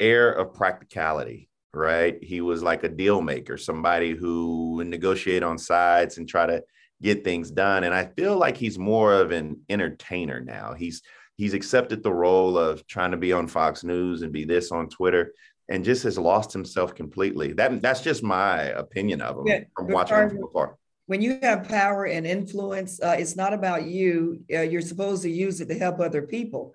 air 0.00 0.30
of 0.32 0.54
practicality, 0.54 1.48
right? 1.72 2.22
He 2.22 2.40
was 2.40 2.62
like 2.62 2.84
a 2.84 2.88
deal 2.88 3.20
maker, 3.22 3.56
somebody 3.56 4.14
who 4.14 4.74
would 4.76 4.86
negotiate 4.88 5.42
on 5.42 5.58
sides 5.58 6.18
and 6.18 6.28
try 6.28 6.46
to 6.46 6.62
get 7.02 7.24
things 7.24 7.50
done. 7.50 7.84
And 7.84 7.94
I 7.94 8.06
feel 8.16 8.36
like 8.38 8.56
he's 8.56 8.78
more 8.78 9.12
of 9.14 9.30
an 9.32 9.60
entertainer 9.68 10.40
now. 10.40 10.74
He's 10.74 11.02
he's 11.36 11.54
accepted 11.54 12.02
the 12.02 12.12
role 12.12 12.56
of 12.58 12.86
trying 12.86 13.10
to 13.10 13.16
be 13.18 13.32
on 13.32 13.46
Fox 13.46 13.84
News 13.84 14.22
and 14.22 14.32
be 14.32 14.44
this 14.44 14.70
on 14.72 14.88
Twitter. 14.88 15.32
and 15.68 15.84
just 15.84 16.04
has 16.04 16.16
lost 16.16 16.52
himself 16.52 16.94
completely. 16.94 17.52
That 17.52 17.82
that's 17.82 18.00
just 18.02 18.22
my 18.22 18.62
opinion 18.84 19.20
of 19.20 19.36
him 19.38 19.46
Yeah, 19.48 19.60
from 19.76 19.88
watching 19.88 20.16
him 20.22 20.30
from 20.30 20.44
afar. 20.44 20.76
when 21.06 21.20
you 21.22 21.38
have 21.42 21.66
power 21.68 22.04
and 22.06 22.24
influence, 22.26 23.00
uh, 23.02 23.16
it's 23.18 23.34
not 23.36 23.52
about 23.52 23.82
you. 23.84 24.44
Uh, 24.54 24.60
you're 24.60 24.80
supposed 24.92 25.22
to 25.24 25.30
use 25.30 25.60
it 25.60 25.68
to 25.68 25.78
help 25.78 25.98
other 26.00 26.22
people. 26.22 26.72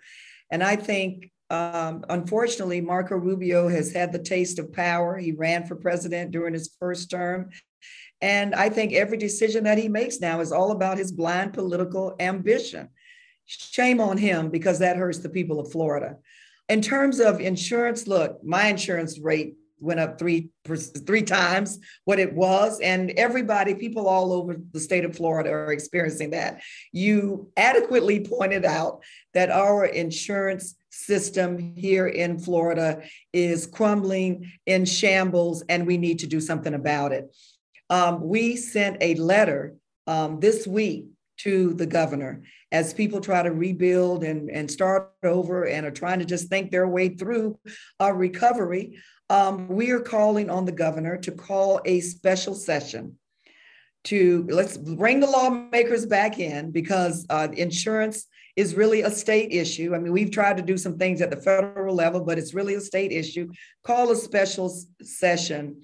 And 0.51 0.61
I 0.61 0.75
think, 0.75 1.31
um, 1.51 2.05
unfortunately, 2.07 2.79
Marco 2.79 3.15
Rubio 3.15 3.67
has 3.67 3.91
had 3.91 4.13
the 4.13 4.19
taste 4.19 4.57
of 4.57 4.71
power. 4.71 5.17
He 5.17 5.33
ran 5.33 5.65
for 5.65 5.75
president 5.75 6.31
during 6.31 6.53
his 6.53 6.73
first 6.79 7.11
term. 7.11 7.49
And 8.21 8.55
I 8.55 8.69
think 8.69 8.93
every 8.93 9.17
decision 9.17 9.65
that 9.65 9.77
he 9.77 9.89
makes 9.89 10.21
now 10.21 10.39
is 10.39 10.53
all 10.53 10.71
about 10.71 10.97
his 10.97 11.11
blind 11.11 11.51
political 11.51 12.15
ambition. 12.21 12.87
Shame 13.45 13.99
on 13.99 14.17
him 14.17 14.49
because 14.49 14.79
that 14.79 14.95
hurts 14.95 15.17
the 15.17 15.27
people 15.27 15.59
of 15.59 15.69
Florida. 15.71 16.15
In 16.69 16.81
terms 16.81 17.19
of 17.19 17.41
insurance, 17.41 18.07
look, 18.07 18.41
my 18.45 18.67
insurance 18.67 19.19
rate 19.19 19.55
went 19.81 19.99
up 19.99 20.17
three 20.17 20.51
three 20.63 21.23
times 21.23 21.79
what 22.05 22.19
it 22.19 22.33
was, 22.33 22.79
and 22.79 23.11
everybody, 23.17 23.73
people 23.73 24.07
all 24.07 24.31
over 24.31 24.55
the 24.71 24.79
state 24.79 25.03
of 25.03 25.17
Florida 25.17 25.49
are 25.49 25.73
experiencing 25.73 26.29
that. 26.29 26.61
You 26.93 27.51
adequately 27.57 28.25
pointed 28.25 28.63
out 28.63 29.03
that 29.33 29.49
our 29.49 29.83
insurance 29.83 30.75
system 30.91 31.57
here 31.75 32.07
in 32.07 32.37
Florida 32.37 33.01
is 33.33 33.65
crumbling 33.65 34.51
in 34.65 34.85
shambles, 34.85 35.63
and 35.69 35.87
we 35.87 35.97
need 35.97 36.19
to 36.19 36.27
do 36.27 36.39
something 36.39 36.73
about 36.73 37.11
it. 37.11 37.35
Um, 37.89 38.21
we 38.21 38.55
sent 38.55 38.97
a 39.01 39.15
letter 39.15 39.75
um, 40.07 40.39
this 40.39 40.67
week 40.67 41.05
to 41.37 41.73
the 41.73 41.85
governor 41.85 42.43
as 42.71 42.93
people 42.93 43.19
try 43.19 43.41
to 43.41 43.51
rebuild 43.51 44.23
and, 44.23 44.49
and 44.49 44.69
start 44.69 45.11
over 45.23 45.65
and 45.65 45.85
are 45.85 45.91
trying 45.91 46.19
to 46.19 46.25
just 46.25 46.49
think 46.49 46.71
their 46.71 46.87
way 46.87 47.09
through 47.09 47.59
a 47.99 48.13
recovery. 48.13 48.99
Um, 49.29 49.67
we 49.67 49.91
are 49.91 49.99
calling 49.99 50.49
on 50.49 50.65
the 50.65 50.71
governor 50.71 51.17
to 51.17 51.31
call 51.31 51.81
a 51.85 52.01
special 52.01 52.53
session 52.53 53.17
to 54.03 54.47
let's 54.49 54.77
bring 54.77 55.19
the 55.19 55.27
lawmakers 55.27 56.05
back 56.05 56.39
in 56.39 56.71
because 56.71 57.25
uh, 57.29 57.47
insurance 57.53 58.27
is 58.55 58.75
really 58.75 59.01
a 59.01 59.11
state 59.11 59.51
issue. 59.51 59.93
I 59.95 59.99
mean, 59.99 60.11
we've 60.11 60.31
tried 60.31 60.57
to 60.57 60.63
do 60.63 60.77
some 60.77 60.97
things 60.97 61.21
at 61.21 61.29
the 61.29 61.37
federal 61.37 61.95
level, 61.95 62.21
but 62.21 62.37
it's 62.37 62.53
really 62.53 62.75
a 62.75 62.81
state 62.81 63.11
issue. 63.11 63.51
Call 63.83 64.11
a 64.11 64.15
special 64.15 64.73
session 65.01 65.81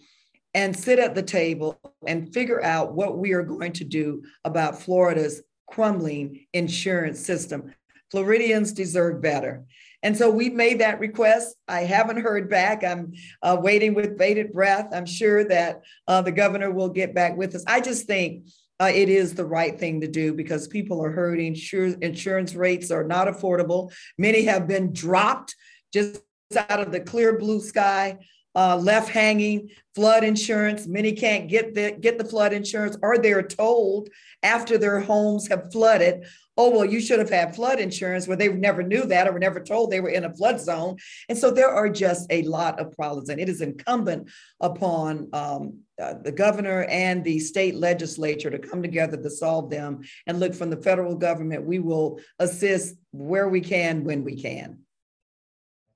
and 0.54 0.78
sit 0.78 1.00
at 1.00 1.16
the 1.16 1.24
table 1.24 1.80
and 2.08 2.34
figure 2.34 2.64
out 2.64 2.94
what 2.94 3.18
we 3.18 3.34
are 3.34 3.44
going 3.44 3.74
to 3.74 3.84
do 3.84 4.24
about 4.44 4.82
Florida's 4.82 5.42
crumbling 5.70 6.46
insurance 6.54 7.20
system. 7.20 7.74
Floridians 8.12 8.72
deserve 8.72 9.22
better. 9.22 9.66
And 10.04 10.16
so 10.16 10.30
we 10.30 10.50
made 10.50 10.80
that 10.80 11.00
request. 11.00 11.56
I 11.68 11.82
haven't 11.82 12.22
heard 12.22 12.50
back. 12.50 12.84
I'm 12.84 13.14
uh, 13.42 13.58
waiting 13.60 13.94
with 13.94 14.18
bated 14.18 14.54
breath. 14.54 14.90
I'm 14.94 15.06
sure 15.06 15.44
that 15.46 15.82
uh, 16.08 16.22
the 16.22 16.32
governor 16.32 16.72
will 16.72 16.90
get 16.90 17.14
back 17.14 17.36
with 17.36 17.56
us. 17.56 17.64
I 17.68 17.82
just 17.82 18.06
think 18.06 18.48
uh, 18.80 18.92
it 18.94 19.10
is 19.10 19.34
the 19.34 19.46
right 19.46 19.80
thing 19.80 20.02
to 20.02 20.08
do 20.08 20.34
because 20.34 20.68
people 20.68 21.04
are 21.04 21.12
hurting. 21.12 21.56
Sure, 21.56 21.88
insurance 22.02 22.56
rates 22.56 22.92
are 22.92 23.04
not 23.04 23.28
affordable. 23.28 23.92
Many 24.18 24.44
have 24.46 24.68
been 24.68 24.94
dropped 24.94 25.56
just 25.94 26.22
out 26.70 26.80
of 26.80 26.92
the 26.92 27.00
clear 27.00 27.38
blue 27.38 27.60
sky 27.60 28.18
uh, 28.58 28.76
left 28.76 29.10
hanging, 29.10 29.70
flood 29.94 30.24
insurance. 30.24 30.88
Many 30.88 31.12
can't 31.14 31.48
get 31.48 31.76
the 31.76 31.92
get 31.92 32.18
the 32.18 32.26
flood 32.26 32.54
insurance, 32.54 32.98
or 33.04 33.20
they're 33.20 33.44
told 33.44 34.10
after 34.42 34.80
their 34.80 35.00
homes 35.00 35.48
have 35.48 35.72
flooded, 35.72 36.26
"Oh 36.58 36.72
well, 36.72 36.86
you 36.86 37.00
should 37.00 37.20
have 37.20 37.30
had 37.30 37.56
flood 37.56 37.80
insurance," 37.80 38.28
where 38.28 38.36
they 38.36 38.50
never 38.50 38.82
knew 38.82 39.06
that 39.06 39.28
or 39.28 39.34
were 39.34 39.40
never 39.40 39.60
told 39.60 39.92
they 39.92 40.02
were 40.02 40.10
in 40.10 40.26
a 40.26 40.34
flood 40.34 40.60
zone. 40.60 40.98
And 41.30 41.38
so 41.38 41.52
there 41.52 41.70
are 41.70 41.88
just 41.88 42.26
a 42.32 42.42
lot 42.44 42.80
of 42.80 42.92
problems, 42.94 43.30
and 43.30 43.40
it 43.40 43.48
is 43.48 43.62
incumbent 43.62 44.30
upon 44.60 45.30
um, 45.34 45.82
uh, 46.02 46.14
the 46.24 46.32
governor 46.32 46.84
and 46.84 47.24
the 47.24 47.40
state 47.40 47.76
legislature 47.76 48.50
to 48.50 48.60
come 48.60 48.82
together 48.82 49.18
to 49.18 49.30
solve 49.30 49.70
them. 49.70 50.02
And 50.28 50.40
look, 50.40 50.54
from 50.54 50.70
the 50.70 50.82
federal 50.82 51.16
government, 51.16 51.66
we 51.66 51.80
will 51.80 52.20
assist 52.40 52.96
where 53.12 53.50
we 53.50 53.62
can 53.62 54.04
when 54.04 54.24
we 54.24 54.42
can. 54.42 54.80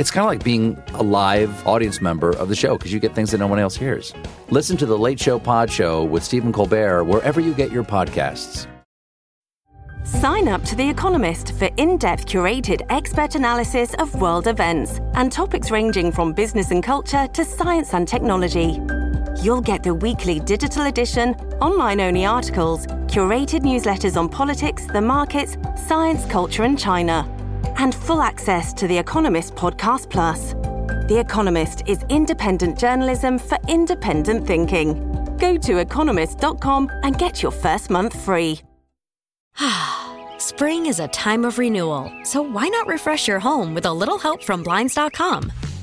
It's 0.00 0.10
kind 0.10 0.24
of 0.24 0.28
like 0.28 0.42
being 0.42 0.82
a 0.94 1.02
live 1.04 1.64
audience 1.68 2.00
member 2.00 2.30
of 2.36 2.48
the 2.48 2.56
show 2.56 2.76
because 2.76 2.92
you 2.92 2.98
get 2.98 3.14
things 3.14 3.30
that 3.30 3.38
no 3.38 3.46
one 3.46 3.60
else 3.60 3.76
hears. 3.76 4.12
Listen 4.50 4.76
to 4.78 4.86
The 4.86 4.98
Late 4.98 5.20
Show 5.20 5.38
Pod 5.38 5.70
Show 5.70 6.02
with 6.02 6.24
Stephen 6.24 6.52
Colbert 6.52 7.04
wherever 7.04 7.40
you 7.40 7.54
get 7.54 7.70
your 7.70 7.84
podcasts. 7.84 8.66
Sign 10.02 10.48
up 10.48 10.64
to 10.64 10.74
The 10.74 10.88
Economist 10.88 11.52
for 11.52 11.70
in 11.76 11.96
depth 11.96 12.26
curated 12.26 12.84
expert 12.90 13.36
analysis 13.36 13.94
of 14.00 14.20
world 14.20 14.48
events 14.48 14.98
and 15.14 15.30
topics 15.30 15.70
ranging 15.70 16.10
from 16.10 16.32
business 16.32 16.72
and 16.72 16.82
culture 16.82 17.28
to 17.28 17.44
science 17.44 17.94
and 17.94 18.06
technology. 18.06 18.80
You'll 19.42 19.62
get 19.62 19.84
the 19.84 19.94
weekly 19.94 20.40
digital 20.40 20.86
edition, 20.86 21.34
online 21.60 22.00
only 22.00 22.26
articles, 22.26 22.86
curated 23.06 23.60
newsletters 23.60 24.16
on 24.16 24.28
politics, 24.28 24.86
the 24.86 25.00
markets, 25.00 25.56
science, 25.86 26.26
culture, 26.26 26.64
and 26.64 26.78
China, 26.78 27.28
and 27.78 27.94
full 27.94 28.22
access 28.22 28.72
to 28.74 28.86
The 28.86 28.98
Economist 28.98 29.54
Podcast 29.54 30.10
Plus. 30.10 30.54
The 31.08 31.18
Economist 31.18 31.82
is 31.86 32.04
independent 32.08 32.78
journalism 32.78 33.38
for 33.38 33.58
independent 33.68 34.46
thinking. 34.46 35.36
Go 35.38 35.56
to 35.58 35.78
economist.com 35.78 36.90
and 37.02 37.18
get 37.18 37.42
your 37.42 37.52
first 37.52 37.90
month 37.90 38.18
free. 38.18 38.60
Spring 40.38 40.86
is 40.86 41.00
a 41.00 41.08
time 41.08 41.44
of 41.44 41.58
renewal, 41.58 42.10
so 42.22 42.42
why 42.42 42.68
not 42.68 42.86
refresh 42.86 43.28
your 43.28 43.40
home 43.40 43.74
with 43.74 43.86
a 43.86 43.92
little 43.92 44.18
help 44.18 44.42
from 44.42 44.62
Blinds.com? 44.62 45.52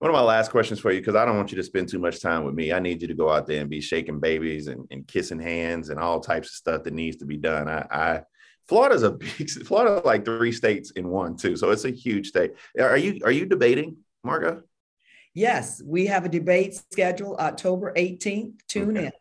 One 0.00 0.10
of 0.10 0.14
my 0.14 0.22
last 0.22 0.50
questions 0.50 0.80
for 0.80 0.92
you, 0.92 1.00
because 1.00 1.14
I 1.14 1.24
don't 1.24 1.36
want 1.36 1.50
you 1.50 1.56
to 1.56 1.62
spend 1.62 1.88
too 1.88 1.98
much 1.98 2.20
time 2.20 2.44
with 2.44 2.54
me. 2.54 2.72
I 2.72 2.78
need 2.78 3.00
you 3.00 3.08
to 3.08 3.14
go 3.14 3.30
out 3.30 3.46
there 3.46 3.60
and 3.60 3.70
be 3.70 3.80
shaking 3.80 4.20
babies 4.20 4.66
and, 4.66 4.86
and 4.90 5.06
kissing 5.06 5.38
hands 5.40 5.88
and 5.88 5.98
all 5.98 6.20
types 6.20 6.48
of 6.48 6.54
stuff 6.54 6.82
that 6.84 6.92
needs 6.92 7.16
to 7.18 7.24
be 7.24 7.36
done. 7.36 7.68
I, 7.68 7.86
I 7.90 8.22
Florida's 8.68 9.02
a 9.02 9.10
big 9.38 9.48
Florida, 9.50 10.02
like 10.04 10.24
three 10.24 10.52
states 10.52 10.90
in 10.92 11.08
one 11.08 11.36
too, 11.36 11.56
so 11.56 11.70
it's 11.70 11.84
a 11.84 11.90
huge 11.90 12.28
state. 12.28 12.52
Are 12.78 12.96
you 12.96 13.20
are 13.24 13.30
you 13.30 13.46
debating, 13.46 13.96
Marco? 14.22 14.62
Yes, 15.32 15.82
we 15.84 16.06
have 16.06 16.24
a 16.24 16.28
debate 16.28 16.80
scheduled 16.92 17.38
October 17.40 17.92
18th. 17.96 18.52
Tune 18.68 18.96
Okay. 18.96 19.06
in. 19.06 19.12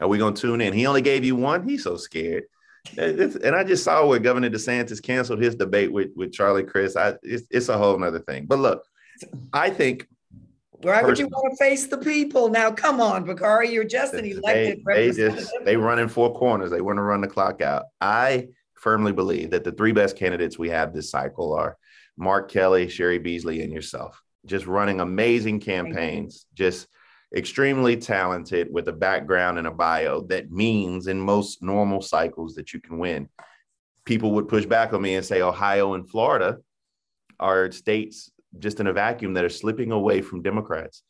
Are 0.00 0.08
we 0.08 0.18
going 0.18 0.34
to 0.34 0.40
tune 0.40 0.60
in? 0.60 0.72
He 0.72 0.86
only 0.86 1.02
gave 1.02 1.24
you 1.24 1.34
one. 1.34 1.68
He's 1.68 1.82
so 1.82 1.96
scared. 1.96 2.44
It's- 2.96 3.34
and 3.34 3.56
I 3.56 3.64
just 3.64 3.82
saw 3.82 4.06
where 4.06 4.20
Governor 4.20 4.50
DeSantis 4.50 5.02
canceled 5.02 5.42
his 5.42 5.56
debate 5.56 5.90
with, 5.90 6.10
with 6.14 6.32
Charlie 6.32 6.62
Crist. 6.62 6.96
I, 6.96 7.14
it's, 7.24 7.42
it's 7.50 7.68
a 7.68 7.76
whole 7.76 7.98
nother 7.98 8.20
thing. 8.20 8.46
But 8.46 8.60
look, 8.60 8.84
I 9.52 9.70
think 9.70 10.06
Why 10.70 11.02
would 11.02 11.18
you 11.18 11.26
want 11.28 11.52
to 11.52 11.64
face 11.64 11.86
the 11.86 11.98
people? 11.98 12.48
Now, 12.48 12.70
come 12.70 13.00
on, 13.00 13.24
Bakari, 13.24 13.70
you're 13.70 13.84
just 13.84 14.14
an 14.14 14.24
elected 14.24 14.78
they 14.78 14.82
representative. 14.84 15.38
just 15.38 15.52
they 15.64 15.76
run 15.76 15.98
in 15.98 16.08
four 16.08 16.34
corners. 16.34 16.70
They 16.70 16.80
want 16.80 16.98
to 16.98 17.02
run 17.02 17.20
the 17.20 17.28
clock 17.28 17.60
out. 17.60 17.86
I 18.00 18.48
firmly 18.74 19.12
believe 19.12 19.50
that 19.50 19.64
the 19.64 19.72
three 19.72 19.92
best 19.92 20.16
candidates 20.16 20.58
we 20.58 20.70
have 20.70 20.92
this 20.92 21.10
cycle 21.10 21.52
are 21.54 21.76
Mark 22.16 22.50
Kelly, 22.50 22.86
Cheri 22.86 23.18
Beasley, 23.18 23.62
and 23.62 23.72
yourself. 23.72 24.22
Just 24.46 24.66
running 24.66 25.00
amazing 25.00 25.60
campaigns, 25.60 26.46
just 26.54 26.88
extremely 27.36 27.96
talented 27.96 28.68
with 28.72 28.88
a 28.88 28.92
background 28.92 29.58
and 29.58 29.66
a 29.66 29.70
bio 29.70 30.22
that 30.22 30.50
means 30.50 31.06
in 31.06 31.20
most 31.20 31.62
normal 31.62 32.00
cycles 32.00 32.54
that 32.54 32.72
you 32.72 32.80
can 32.80 32.98
win. 32.98 33.28
People 34.04 34.32
would 34.32 34.48
push 34.48 34.64
back 34.64 34.92
on 34.92 35.02
me 35.02 35.16
and 35.16 35.26
say 35.26 35.42
Ohio 35.42 35.94
and 35.94 36.08
Florida 36.08 36.58
are 37.38 37.70
states 37.70 38.30
just 38.58 38.80
in 38.80 38.86
a 38.86 38.92
vacuum 38.92 39.34
that 39.34 39.44
are 39.44 39.48
slipping 39.48 39.92
away 39.92 40.20
from 40.22 40.42
Democrats. 40.42 41.02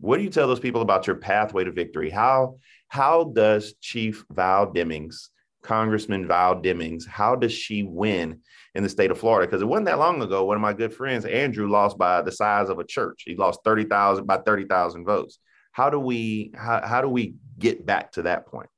What 0.00 0.16
do 0.16 0.22
you 0.22 0.30
tell 0.30 0.48
those 0.48 0.60
people 0.60 0.82
about 0.82 1.06
your 1.06 1.16
pathway 1.16 1.64
to 1.64 1.72
victory? 1.72 2.10
How 2.10 2.56
how 2.88 3.24
does 3.24 3.74
Chief 3.80 4.24
Val 4.30 4.66
Demings 4.72 5.28
Congressman 5.62 6.26
Val 6.26 6.56
Demings, 6.56 7.06
how 7.06 7.36
does 7.36 7.52
she 7.52 7.82
win 7.82 8.40
in 8.74 8.82
the 8.82 8.88
state 8.88 9.10
of 9.10 9.18
Florida? 9.18 9.46
Because 9.46 9.62
it 9.62 9.66
wasn't 9.66 9.86
that 9.86 9.98
long 9.98 10.22
ago. 10.22 10.44
One 10.44 10.56
of 10.56 10.62
my 10.62 10.72
good 10.72 10.94
friends, 10.94 11.24
Andrew, 11.24 11.68
lost 11.68 11.98
by 11.98 12.22
the 12.22 12.32
size 12.32 12.68
of 12.68 12.78
a 12.78 12.84
church. 12.84 13.22
He 13.26 13.36
lost 13.36 13.60
thirty 13.64 13.84
thousand 13.84 14.26
by 14.26 14.38
thirty 14.38 14.64
thousand 14.64 15.04
votes. 15.04 15.38
How 15.72 15.90
do 15.90 16.00
we 16.00 16.52
how, 16.56 16.86
how 16.86 17.00
do 17.02 17.08
we 17.08 17.34
get 17.58 17.84
back 17.84 18.12
to 18.12 18.22
that 18.22 18.46
point? 18.46 18.70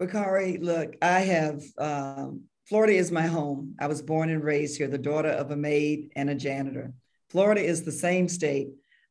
Bakari, 0.00 0.58
look, 0.58 0.96
I 1.00 1.20
have 1.20 1.62
um, 1.78 2.42
Florida 2.66 2.94
is 2.94 3.12
my 3.12 3.26
home. 3.26 3.74
I 3.78 3.88
was 3.88 4.00
born 4.00 4.30
and 4.30 4.42
raised 4.42 4.78
here, 4.78 4.88
the 4.88 4.96
daughter 4.96 5.28
of 5.28 5.50
a 5.50 5.56
maid 5.56 6.12
and 6.16 6.30
a 6.30 6.34
janitor. 6.34 6.94
Florida 7.28 7.60
is 7.60 7.82
the 7.82 7.92
same 7.92 8.26
state 8.26 8.68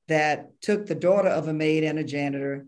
that 0.07 0.59
took 0.61 0.87
the 0.87 0.95
daughter 0.95 1.29
of 1.29 1.47
a 1.47 1.53
maid 1.53 1.83
and 1.83 1.99
a 1.99 2.03
janitor, 2.03 2.65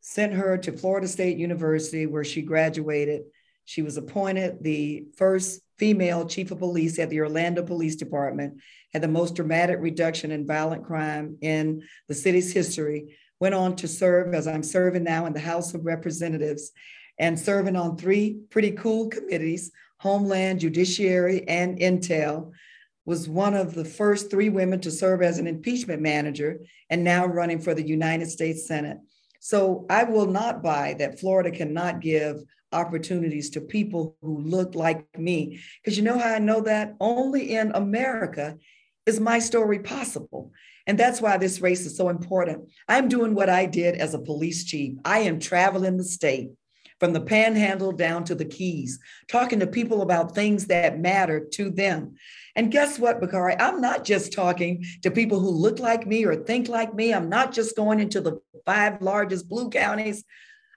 sent 0.00 0.34
her 0.34 0.58
to 0.58 0.72
Florida 0.72 1.08
State 1.08 1.38
University, 1.38 2.04
where 2.04 2.24
she 2.24 2.42
graduated. 2.42 3.22
She 3.64 3.80
was 3.80 3.96
appointed 3.96 4.58
the 4.60 5.06
first 5.16 5.62
female 5.78 6.26
chief 6.26 6.50
of 6.50 6.58
police 6.58 6.98
at 6.98 7.08
the 7.08 7.20
Orlando 7.20 7.62
Police 7.62 7.96
Department, 7.96 8.60
had 8.92 9.02
the 9.02 9.08
most 9.08 9.34
dramatic 9.34 9.78
reduction 9.80 10.30
in 10.30 10.46
violent 10.46 10.84
crime 10.84 11.38
in 11.40 11.82
the 12.08 12.14
city's 12.14 12.52
history, 12.52 13.16
went 13.40 13.54
on 13.54 13.74
to 13.76 13.88
serve 13.88 14.34
as 14.34 14.46
I'm 14.46 14.62
serving 14.62 15.04
now 15.04 15.24
in 15.24 15.32
the 15.32 15.40
House 15.40 15.72
of 15.72 15.86
Representatives 15.86 16.72
and 17.18 17.40
serving 17.40 17.76
on 17.76 17.96
three 17.96 18.40
pretty 18.50 18.72
cool 18.72 19.08
committees 19.08 19.72
Homeland, 19.98 20.60
Judiciary, 20.60 21.46
and 21.48 21.78
Intel. 21.78 22.52
Was 23.06 23.28
one 23.28 23.52
of 23.52 23.74
the 23.74 23.84
first 23.84 24.30
three 24.30 24.48
women 24.48 24.80
to 24.80 24.90
serve 24.90 25.20
as 25.20 25.38
an 25.38 25.46
impeachment 25.46 26.00
manager 26.00 26.60
and 26.88 27.04
now 27.04 27.26
running 27.26 27.60
for 27.60 27.74
the 27.74 27.86
United 27.86 28.30
States 28.30 28.66
Senate. 28.66 28.96
So 29.40 29.84
I 29.90 30.04
will 30.04 30.24
not 30.24 30.62
buy 30.62 30.94
that 30.94 31.20
Florida 31.20 31.50
cannot 31.50 32.00
give 32.00 32.38
opportunities 32.72 33.50
to 33.50 33.60
people 33.60 34.16
who 34.22 34.40
look 34.40 34.74
like 34.74 35.06
me. 35.18 35.60
Because 35.82 35.98
you 35.98 36.02
know 36.02 36.18
how 36.18 36.32
I 36.32 36.38
know 36.38 36.62
that? 36.62 36.94
Only 36.98 37.54
in 37.54 37.72
America 37.72 38.56
is 39.04 39.20
my 39.20 39.38
story 39.38 39.80
possible. 39.80 40.50
And 40.86 40.98
that's 40.98 41.20
why 41.20 41.36
this 41.36 41.60
race 41.60 41.86
is 41.86 41.96
so 41.96 42.08
important. 42.08 42.70
I'm 42.88 43.08
doing 43.08 43.34
what 43.34 43.48
I 43.48 43.66
did 43.66 43.96
as 43.96 44.14
a 44.14 44.18
police 44.18 44.64
chief. 44.64 44.96
I 45.04 45.20
am 45.20 45.40
traveling 45.40 45.96
the 45.96 46.04
state 46.04 46.50
from 47.04 47.12
the 47.12 47.20
panhandle 47.20 47.92
down 47.92 48.24
to 48.24 48.34
the 48.34 48.46
keys, 48.46 48.98
talking 49.28 49.60
to 49.60 49.66
people 49.66 50.00
about 50.00 50.34
things 50.34 50.68
that 50.68 50.98
matter 50.98 51.38
to 51.38 51.68
them. 51.68 52.14
And 52.56 52.72
guess 52.72 52.98
what, 52.98 53.20
Bakari? 53.20 53.54
I'm 53.60 53.82
not 53.82 54.04
just 54.04 54.32
talking 54.32 54.82
to 55.02 55.10
people 55.10 55.38
who 55.38 55.50
look 55.50 55.78
like 55.78 56.06
me 56.06 56.24
or 56.24 56.34
think 56.34 56.66
like 56.66 56.94
me. 56.94 57.12
I'm 57.12 57.28
not 57.28 57.52
just 57.52 57.76
going 57.76 58.00
into 58.00 58.22
the 58.22 58.40
five 58.64 59.02
largest 59.02 59.50
blue 59.50 59.68
counties. 59.68 60.24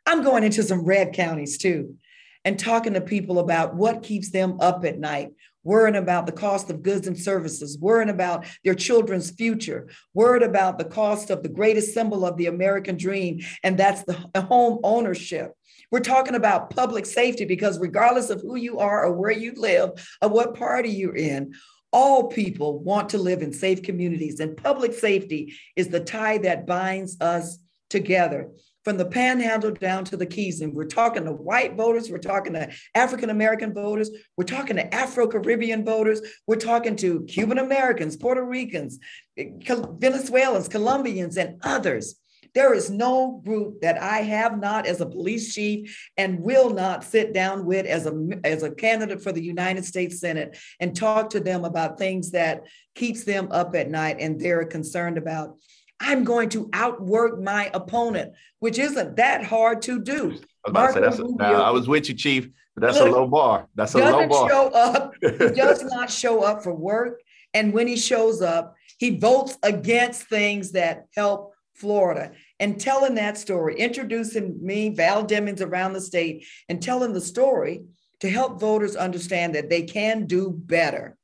I'm 0.06 0.22
going 0.22 0.44
into 0.44 0.64
some 0.64 0.84
red 0.84 1.14
counties 1.14 1.58
too 1.58 1.96
and 2.44 2.60
talking 2.60 2.96
to 2.96 3.02
people 3.02 3.40
about 3.40 3.76
what 3.76 4.04
keeps 4.04 4.30
them 4.30 4.58
up 4.60 4.84
at 4.84 5.00
night, 5.00 5.32
worrying 5.64 5.96
about 5.96 6.26
the 6.26 6.34
cost 6.34 6.70
of 6.70 6.84
goods 6.84 7.08
and 7.08 7.18
services, 7.18 7.78
worrying 7.78 8.10
about 8.10 8.46
their 8.66 8.76
children's 8.76 9.32
future, 9.32 9.88
worried 10.14 10.44
about 10.44 10.78
the 10.78 10.86
cost 10.86 11.30
of 11.30 11.42
the 11.42 11.50
greatest 11.50 11.94
symbol 11.94 12.26
of 12.26 12.36
the 12.36 12.48
American 12.48 12.98
dream, 12.98 13.40
and 13.64 13.78
that's 13.78 14.04
the 14.04 14.42
home 14.42 14.80
ownership. 14.84 15.54
We're 15.92 16.00
talking 16.00 16.36
about 16.36 16.76
public 16.76 17.06
safety 17.06 17.46
because, 17.46 17.80
regardless 17.80 18.30
of 18.30 18.42
who 18.42 18.56
you 18.56 18.80
are 18.80 19.06
or 19.06 19.14
where 19.14 19.32
you 19.32 19.54
live 19.56 19.92
or 20.22 20.30
what 20.30 20.56
party 20.56 20.90
you're 20.90 21.16
in, 21.16 21.54
all 21.94 22.28
people 22.28 22.80
want 22.80 23.10
to 23.10 23.18
live 23.18 23.42
in 23.42 23.54
safe 23.54 23.82
communities, 23.82 24.40
and 24.40 24.58
public 24.58 24.94
safety 24.94 25.54
is 25.76 25.88
the 25.88 26.02
tie 26.02 26.38
that 26.40 26.68
binds 26.68 27.20
us 27.22 27.60
together 27.90 28.50
from 28.84 28.98
the 28.98 29.06
panhandle 29.06 29.72
down 29.72 30.06
to 30.06 30.16
the 30.16 30.26
keys. 30.26 30.62
And 30.62 30.74
we're 30.74 30.86
talking 30.86 31.26
to 31.26 31.32
white 31.32 31.76
voters, 31.76 32.10
we're 32.10 32.20
talking 32.20 32.54
to 32.54 32.70
African 32.96 33.30
American 33.30 33.74
voters, 33.74 34.10
we're 34.38 34.46
talking 34.46 34.76
to 34.78 34.94
Afro 34.94 35.28
Caribbean 35.28 35.84
voters, 35.84 36.22
we're 36.46 36.56
talking 36.56 36.96
to 36.98 37.24
Cuban 37.24 37.58
Americans, 37.58 38.16
Puerto 38.16 38.44
Ricans, 38.44 39.00
eh, 39.38 39.50
Venezuelans, 39.68 40.68
Colombians, 40.68 41.38
and 41.38 41.60
others. 41.64 42.16
There 42.54 42.74
is 42.74 42.90
no 42.90 43.42
group 43.46 43.82
that 43.82 44.02
I 44.02 44.20
have 44.20 44.60
not 44.60 44.88
as 44.88 45.02
a 45.02 45.06
police 45.06 45.54
chief 45.54 46.10
and 46.18 46.40
will 46.40 46.70
not 46.70 47.04
sit 47.04 47.34
down 47.34 47.66
with 47.66 47.86
as 47.86 48.06
a 48.06 48.30
as 48.44 48.64
a 48.64 48.72
candidate 48.72 49.22
for 49.22 49.32
the 49.32 49.44
United 49.44 49.86
States 49.86 50.20
Senate 50.20 50.58
and 50.80 50.96
talk 50.96 51.30
to 51.32 51.40
them 51.40 51.66
about 51.66 51.98
things 51.98 52.32
that 52.32 52.64
keeps 52.96 53.24
them 53.24 53.50
up 53.52 53.76
at 53.76 53.90
night 53.90 54.18
and 54.20 54.40
they're 54.40 54.66
concerned 54.66 55.18
about. 55.18 55.58
I'm 56.00 56.24
going 56.24 56.50
to 56.50 56.70
outwork 56.74 57.42
my 57.42 57.72
opponent, 57.74 58.34
which 58.60 58.78
isn't 58.78 59.16
that 59.16 59.44
hard 59.44 59.82
to 59.84 60.00
do. 60.00 60.40
I 60.66 60.70
was, 60.72 60.94
say, 60.94 61.02
that's 61.02 61.20
a, 61.20 61.24
now, 61.24 61.64
I 61.64 61.72
was 61.72 61.88
with 61.88 62.08
you, 62.08 62.16
Chief. 62.16 62.50
That's 62.76 63.00
look, 63.00 63.08
a 63.08 63.12
low 63.12 63.28
bar. 63.28 63.68
That's 63.74 63.96
a 63.96 63.98
low 63.98 64.28
bar. 64.28 64.50
Show 64.50 64.68
up. 64.68 65.14
he 65.22 65.30
does 65.56 65.84
not 65.84 66.12
show 66.12 66.44
up 66.44 66.62
for 66.64 66.74
work, 66.74 67.22
and 67.54 67.74
when 67.74 67.88
he 67.88 67.98
shows 67.98 68.42
up, 68.42 68.76
he 68.98 69.18
votes 69.18 69.58
against 69.64 70.24
things 70.24 70.74
that 70.74 71.06
help 71.16 71.54
Florida 71.78 72.32
and 72.60 72.80
telling 72.80 73.16
that 73.16 73.38
story, 73.38 73.76
introducing 73.78 74.58
me, 74.64 74.90
Val 74.90 75.26
Demings, 75.26 75.62
around 75.62 75.94
the 75.94 76.02
state 76.02 76.46
and 76.70 76.82
telling 76.82 77.14
the 77.14 77.22
story 77.22 77.84
to 78.20 78.30
help 78.30 78.60
voters 78.60 78.96
understand 78.96 79.56
that 79.56 79.70
they 79.70 79.84
can 79.84 80.26
do 80.26 80.52
better. 80.52 81.16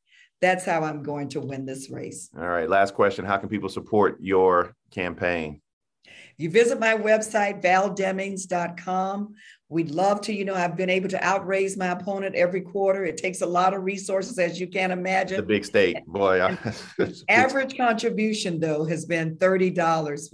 That's 0.41 0.65
how 0.65 0.83
I'm 0.83 1.03
going 1.03 1.29
to 1.29 1.39
win 1.39 1.65
this 1.65 1.89
race. 1.89 2.29
All 2.37 2.47
right. 2.47 2.69
Last 2.69 2.93
question 2.93 3.25
How 3.25 3.37
can 3.37 3.49
people 3.49 3.69
support 3.69 4.17
your 4.19 4.75
campaign? 4.91 5.61
You 6.37 6.49
visit 6.49 6.79
my 6.79 6.95
website, 6.95 7.61
valdemings.com. 7.61 9.35
We'd 9.73 9.89
love 9.89 10.21
to, 10.21 10.33
you 10.33 10.45
know, 10.45 10.53
I've 10.53 10.77
been 10.77 10.91
able 10.91 11.09
to 11.09 11.23
outraise 11.23 11.75
my 11.75 11.87
opponent 11.87 12.35
every 12.35 12.61
quarter. 12.61 13.05
It 13.05 13.17
takes 13.17 13.41
a 13.41 13.45
lot 13.47 13.73
of 13.73 13.83
resources, 13.83 14.37
as 14.37 14.59
you 14.59 14.67
can 14.67 14.91
imagine. 14.91 15.37
The 15.37 15.43
big 15.43 15.65
state, 15.65 15.97
boy. 16.05 16.55
average 17.29 17.75
contribution, 17.75 18.59
though, 18.59 18.85
has 18.85 19.03
been 19.05 19.35
$30, 19.37 20.31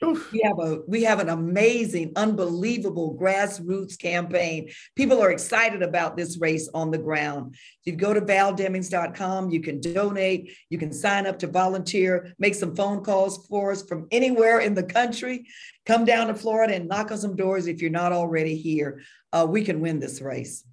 Bakari. 0.00 0.22
We 0.32 0.40
have 0.44 0.58
a 0.58 0.80
we 0.86 1.02
have 1.04 1.20
an 1.20 1.28
amazing, 1.28 2.12
unbelievable 2.16 3.16
grassroots 3.20 3.98
campaign. 3.98 4.70
People 4.94 5.20
are 5.22 5.30
excited 5.30 5.82
about 5.82 6.16
this 6.16 6.38
race 6.38 6.68
on 6.74 6.90
the 6.90 6.98
ground. 6.98 7.54
If 7.84 7.92
you 7.92 7.96
go 7.96 8.12
to 8.12 8.20
valdemings.com, 8.20 9.50
you 9.50 9.60
can 9.60 9.80
donate, 9.80 10.52
you 10.70 10.78
can 10.78 10.92
sign 10.92 11.26
up 11.26 11.38
to 11.40 11.46
volunteer, 11.46 12.34
make 12.38 12.54
some 12.54 12.74
phone 12.76 13.02
calls 13.02 13.46
for 13.46 13.72
us 13.72 13.82
from 13.82 14.06
anywhere 14.10 14.60
in 14.60 14.74
the 14.74 14.82
country. 14.82 15.46
Come 15.86 16.04
down 16.04 16.28
to 16.28 16.34
Florida 16.34 16.74
and 16.74 16.88
knock 16.88 17.10
on 17.10 17.18
some 17.18 17.36
doors 17.36 17.66
if 17.66 17.80
you're 17.80 17.90
not 17.90 18.12
already 18.12 18.56
here. 18.56 19.02
Uh, 19.32 19.46
we 19.48 19.64
can 19.64 19.80
win 19.80 20.00
this 20.00 20.20
race. 20.20 20.64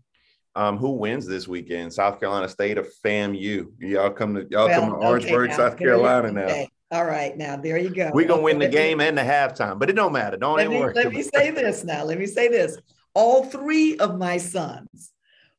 Um, 0.56 0.78
who 0.78 0.92
wins 0.92 1.26
this 1.26 1.48
weekend? 1.48 1.92
South 1.92 2.20
Carolina 2.20 2.48
State 2.48 2.78
or 2.78 2.86
FAMU? 3.04 3.68
Y'all 3.80 4.12
come 4.12 4.36
to 4.36 4.46
y'all 4.52 4.68
well, 4.68 4.82
come 4.82 4.90
to 4.92 4.96
Orangeburg, 4.96 5.50
okay, 5.50 5.58
South 5.58 5.78
Carolina 5.78 6.32
now. 6.32 6.68
All 6.94 7.06
right, 7.06 7.36
now 7.36 7.58
there 7.58 7.80
you 7.80 7.90
go. 7.90 8.12
We're 8.14 8.28
gonna 8.28 8.44
win 8.44 8.60
the 8.60 8.68
game 8.68 9.02
and 9.02 9.18
the 9.18 9.24
halftime, 9.24 9.80
but 9.80 9.90
it 9.90 9.94
don't 9.94 10.14
matter. 10.14 10.38
Don't 10.38 10.58
let 10.58 10.70
me, 10.70 10.78
worry. 10.78 10.94
Let 10.94 11.12
me 11.12 11.24
say 11.24 11.50
this 11.50 11.84
now. 11.84 12.04
Let 12.04 12.20
me 12.20 12.28
say 12.28 12.50
this. 12.50 12.78
All 13.16 13.44
three 13.46 13.98
of 13.98 14.20
my 14.20 14.38
sons 14.38 15.12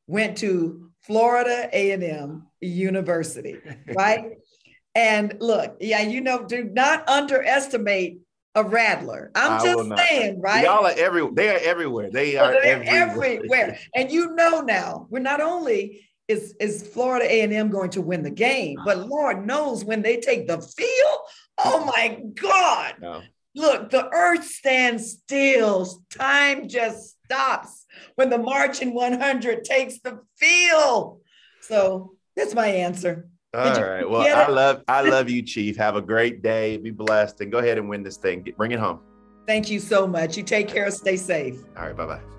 went 0.07 0.37
to 0.37 0.89
Florida 1.01 1.69
A&M 1.73 2.47
University, 2.61 3.57
right? 3.93 4.37
and 4.95 5.35
look, 5.41 5.75
yeah, 5.81 6.03
you 6.03 6.21
know, 6.21 6.45
do 6.45 6.63
not 6.63 7.07
underestimate 7.09 8.19
a 8.55 8.63
rattler. 8.63 9.31
I'm 9.35 9.59
I 9.59 9.63
just 9.63 9.97
saying, 9.97 10.39
right? 10.39 10.63
Y'all 10.63 10.85
are 10.85 10.93
everywhere. 10.95 11.33
They 11.33 11.49
are 11.49 11.59
everywhere. 11.59 12.09
They 12.11 12.37
are 12.37 12.53
everywhere. 12.53 13.41
everywhere. 13.41 13.79
and 13.93 14.09
you 14.09 14.35
know 14.35 14.61
now, 14.61 15.07
we're 15.09 15.19
not 15.19 15.41
only 15.41 16.07
is 16.27 16.55
is 16.59 16.87
Florida 16.87 17.25
A&M 17.25 17.69
going 17.69 17.89
to 17.91 18.01
win 18.01 18.23
the 18.23 18.29
game? 18.29 18.77
But 18.83 18.97
uh-huh. 18.97 19.07
Lord 19.07 19.47
knows 19.47 19.83
when 19.83 20.01
they 20.01 20.17
take 20.17 20.47
the 20.47 20.61
field, 20.61 21.19
oh 21.63 21.85
my 21.85 22.21
God. 22.33 22.95
No. 23.01 23.21
Look, 23.55 23.89
the 23.89 24.09
earth 24.13 24.43
stands 24.43 25.11
still. 25.11 25.87
Time 26.09 26.67
just 26.67 27.15
stops 27.23 27.85
when 28.15 28.29
the 28.29 28.37
marching 28.37 28.93
100 28.93 29.63
takes 29.63 29.99
the 29.99 30.19
field. 30.37 31.21
So 31.61 32.15
that's 32.35 32.53
my 32.53 32.67
answer. 32.67 33.29
All 33.53 33.81
right. 33.81 34.09
Well, 34.09 34.21
I 34.21 34.51
love 34.51 34.83
I 34.87 35.01
love 35.09 35.29
you, 35.29 35.41
Chief. 35.41 35.77
Have 35.77 35.95
a 35.95 36.01
great 36.01 36.41
day. 36.41 36.77
Be 36.77 36.91
blessed 36.91 37.39
and 37.41 37.51
go 37.51 37.59
ahead 37.59 37.77
and 37.77 37.87
win 37.87 38.03
this 38.03 38.17
thing. 38.17 38.45
Bring 38.57 38.71
it 38.71 38.79
home. 38.79 38.99
Thank 39.47 39.69
you 39.69 39.79
so 39.79 40.07
much. 40.07 40.35
You 40.35 40.43
take 40.43 40.67
care. 40.67 40.89
Stay 40.91 41.15
safe. 41.15 41.63
All 41.77 41.83
right. 41.83 41.95
Bye 41.95 42.05
bye. 42.05 42.34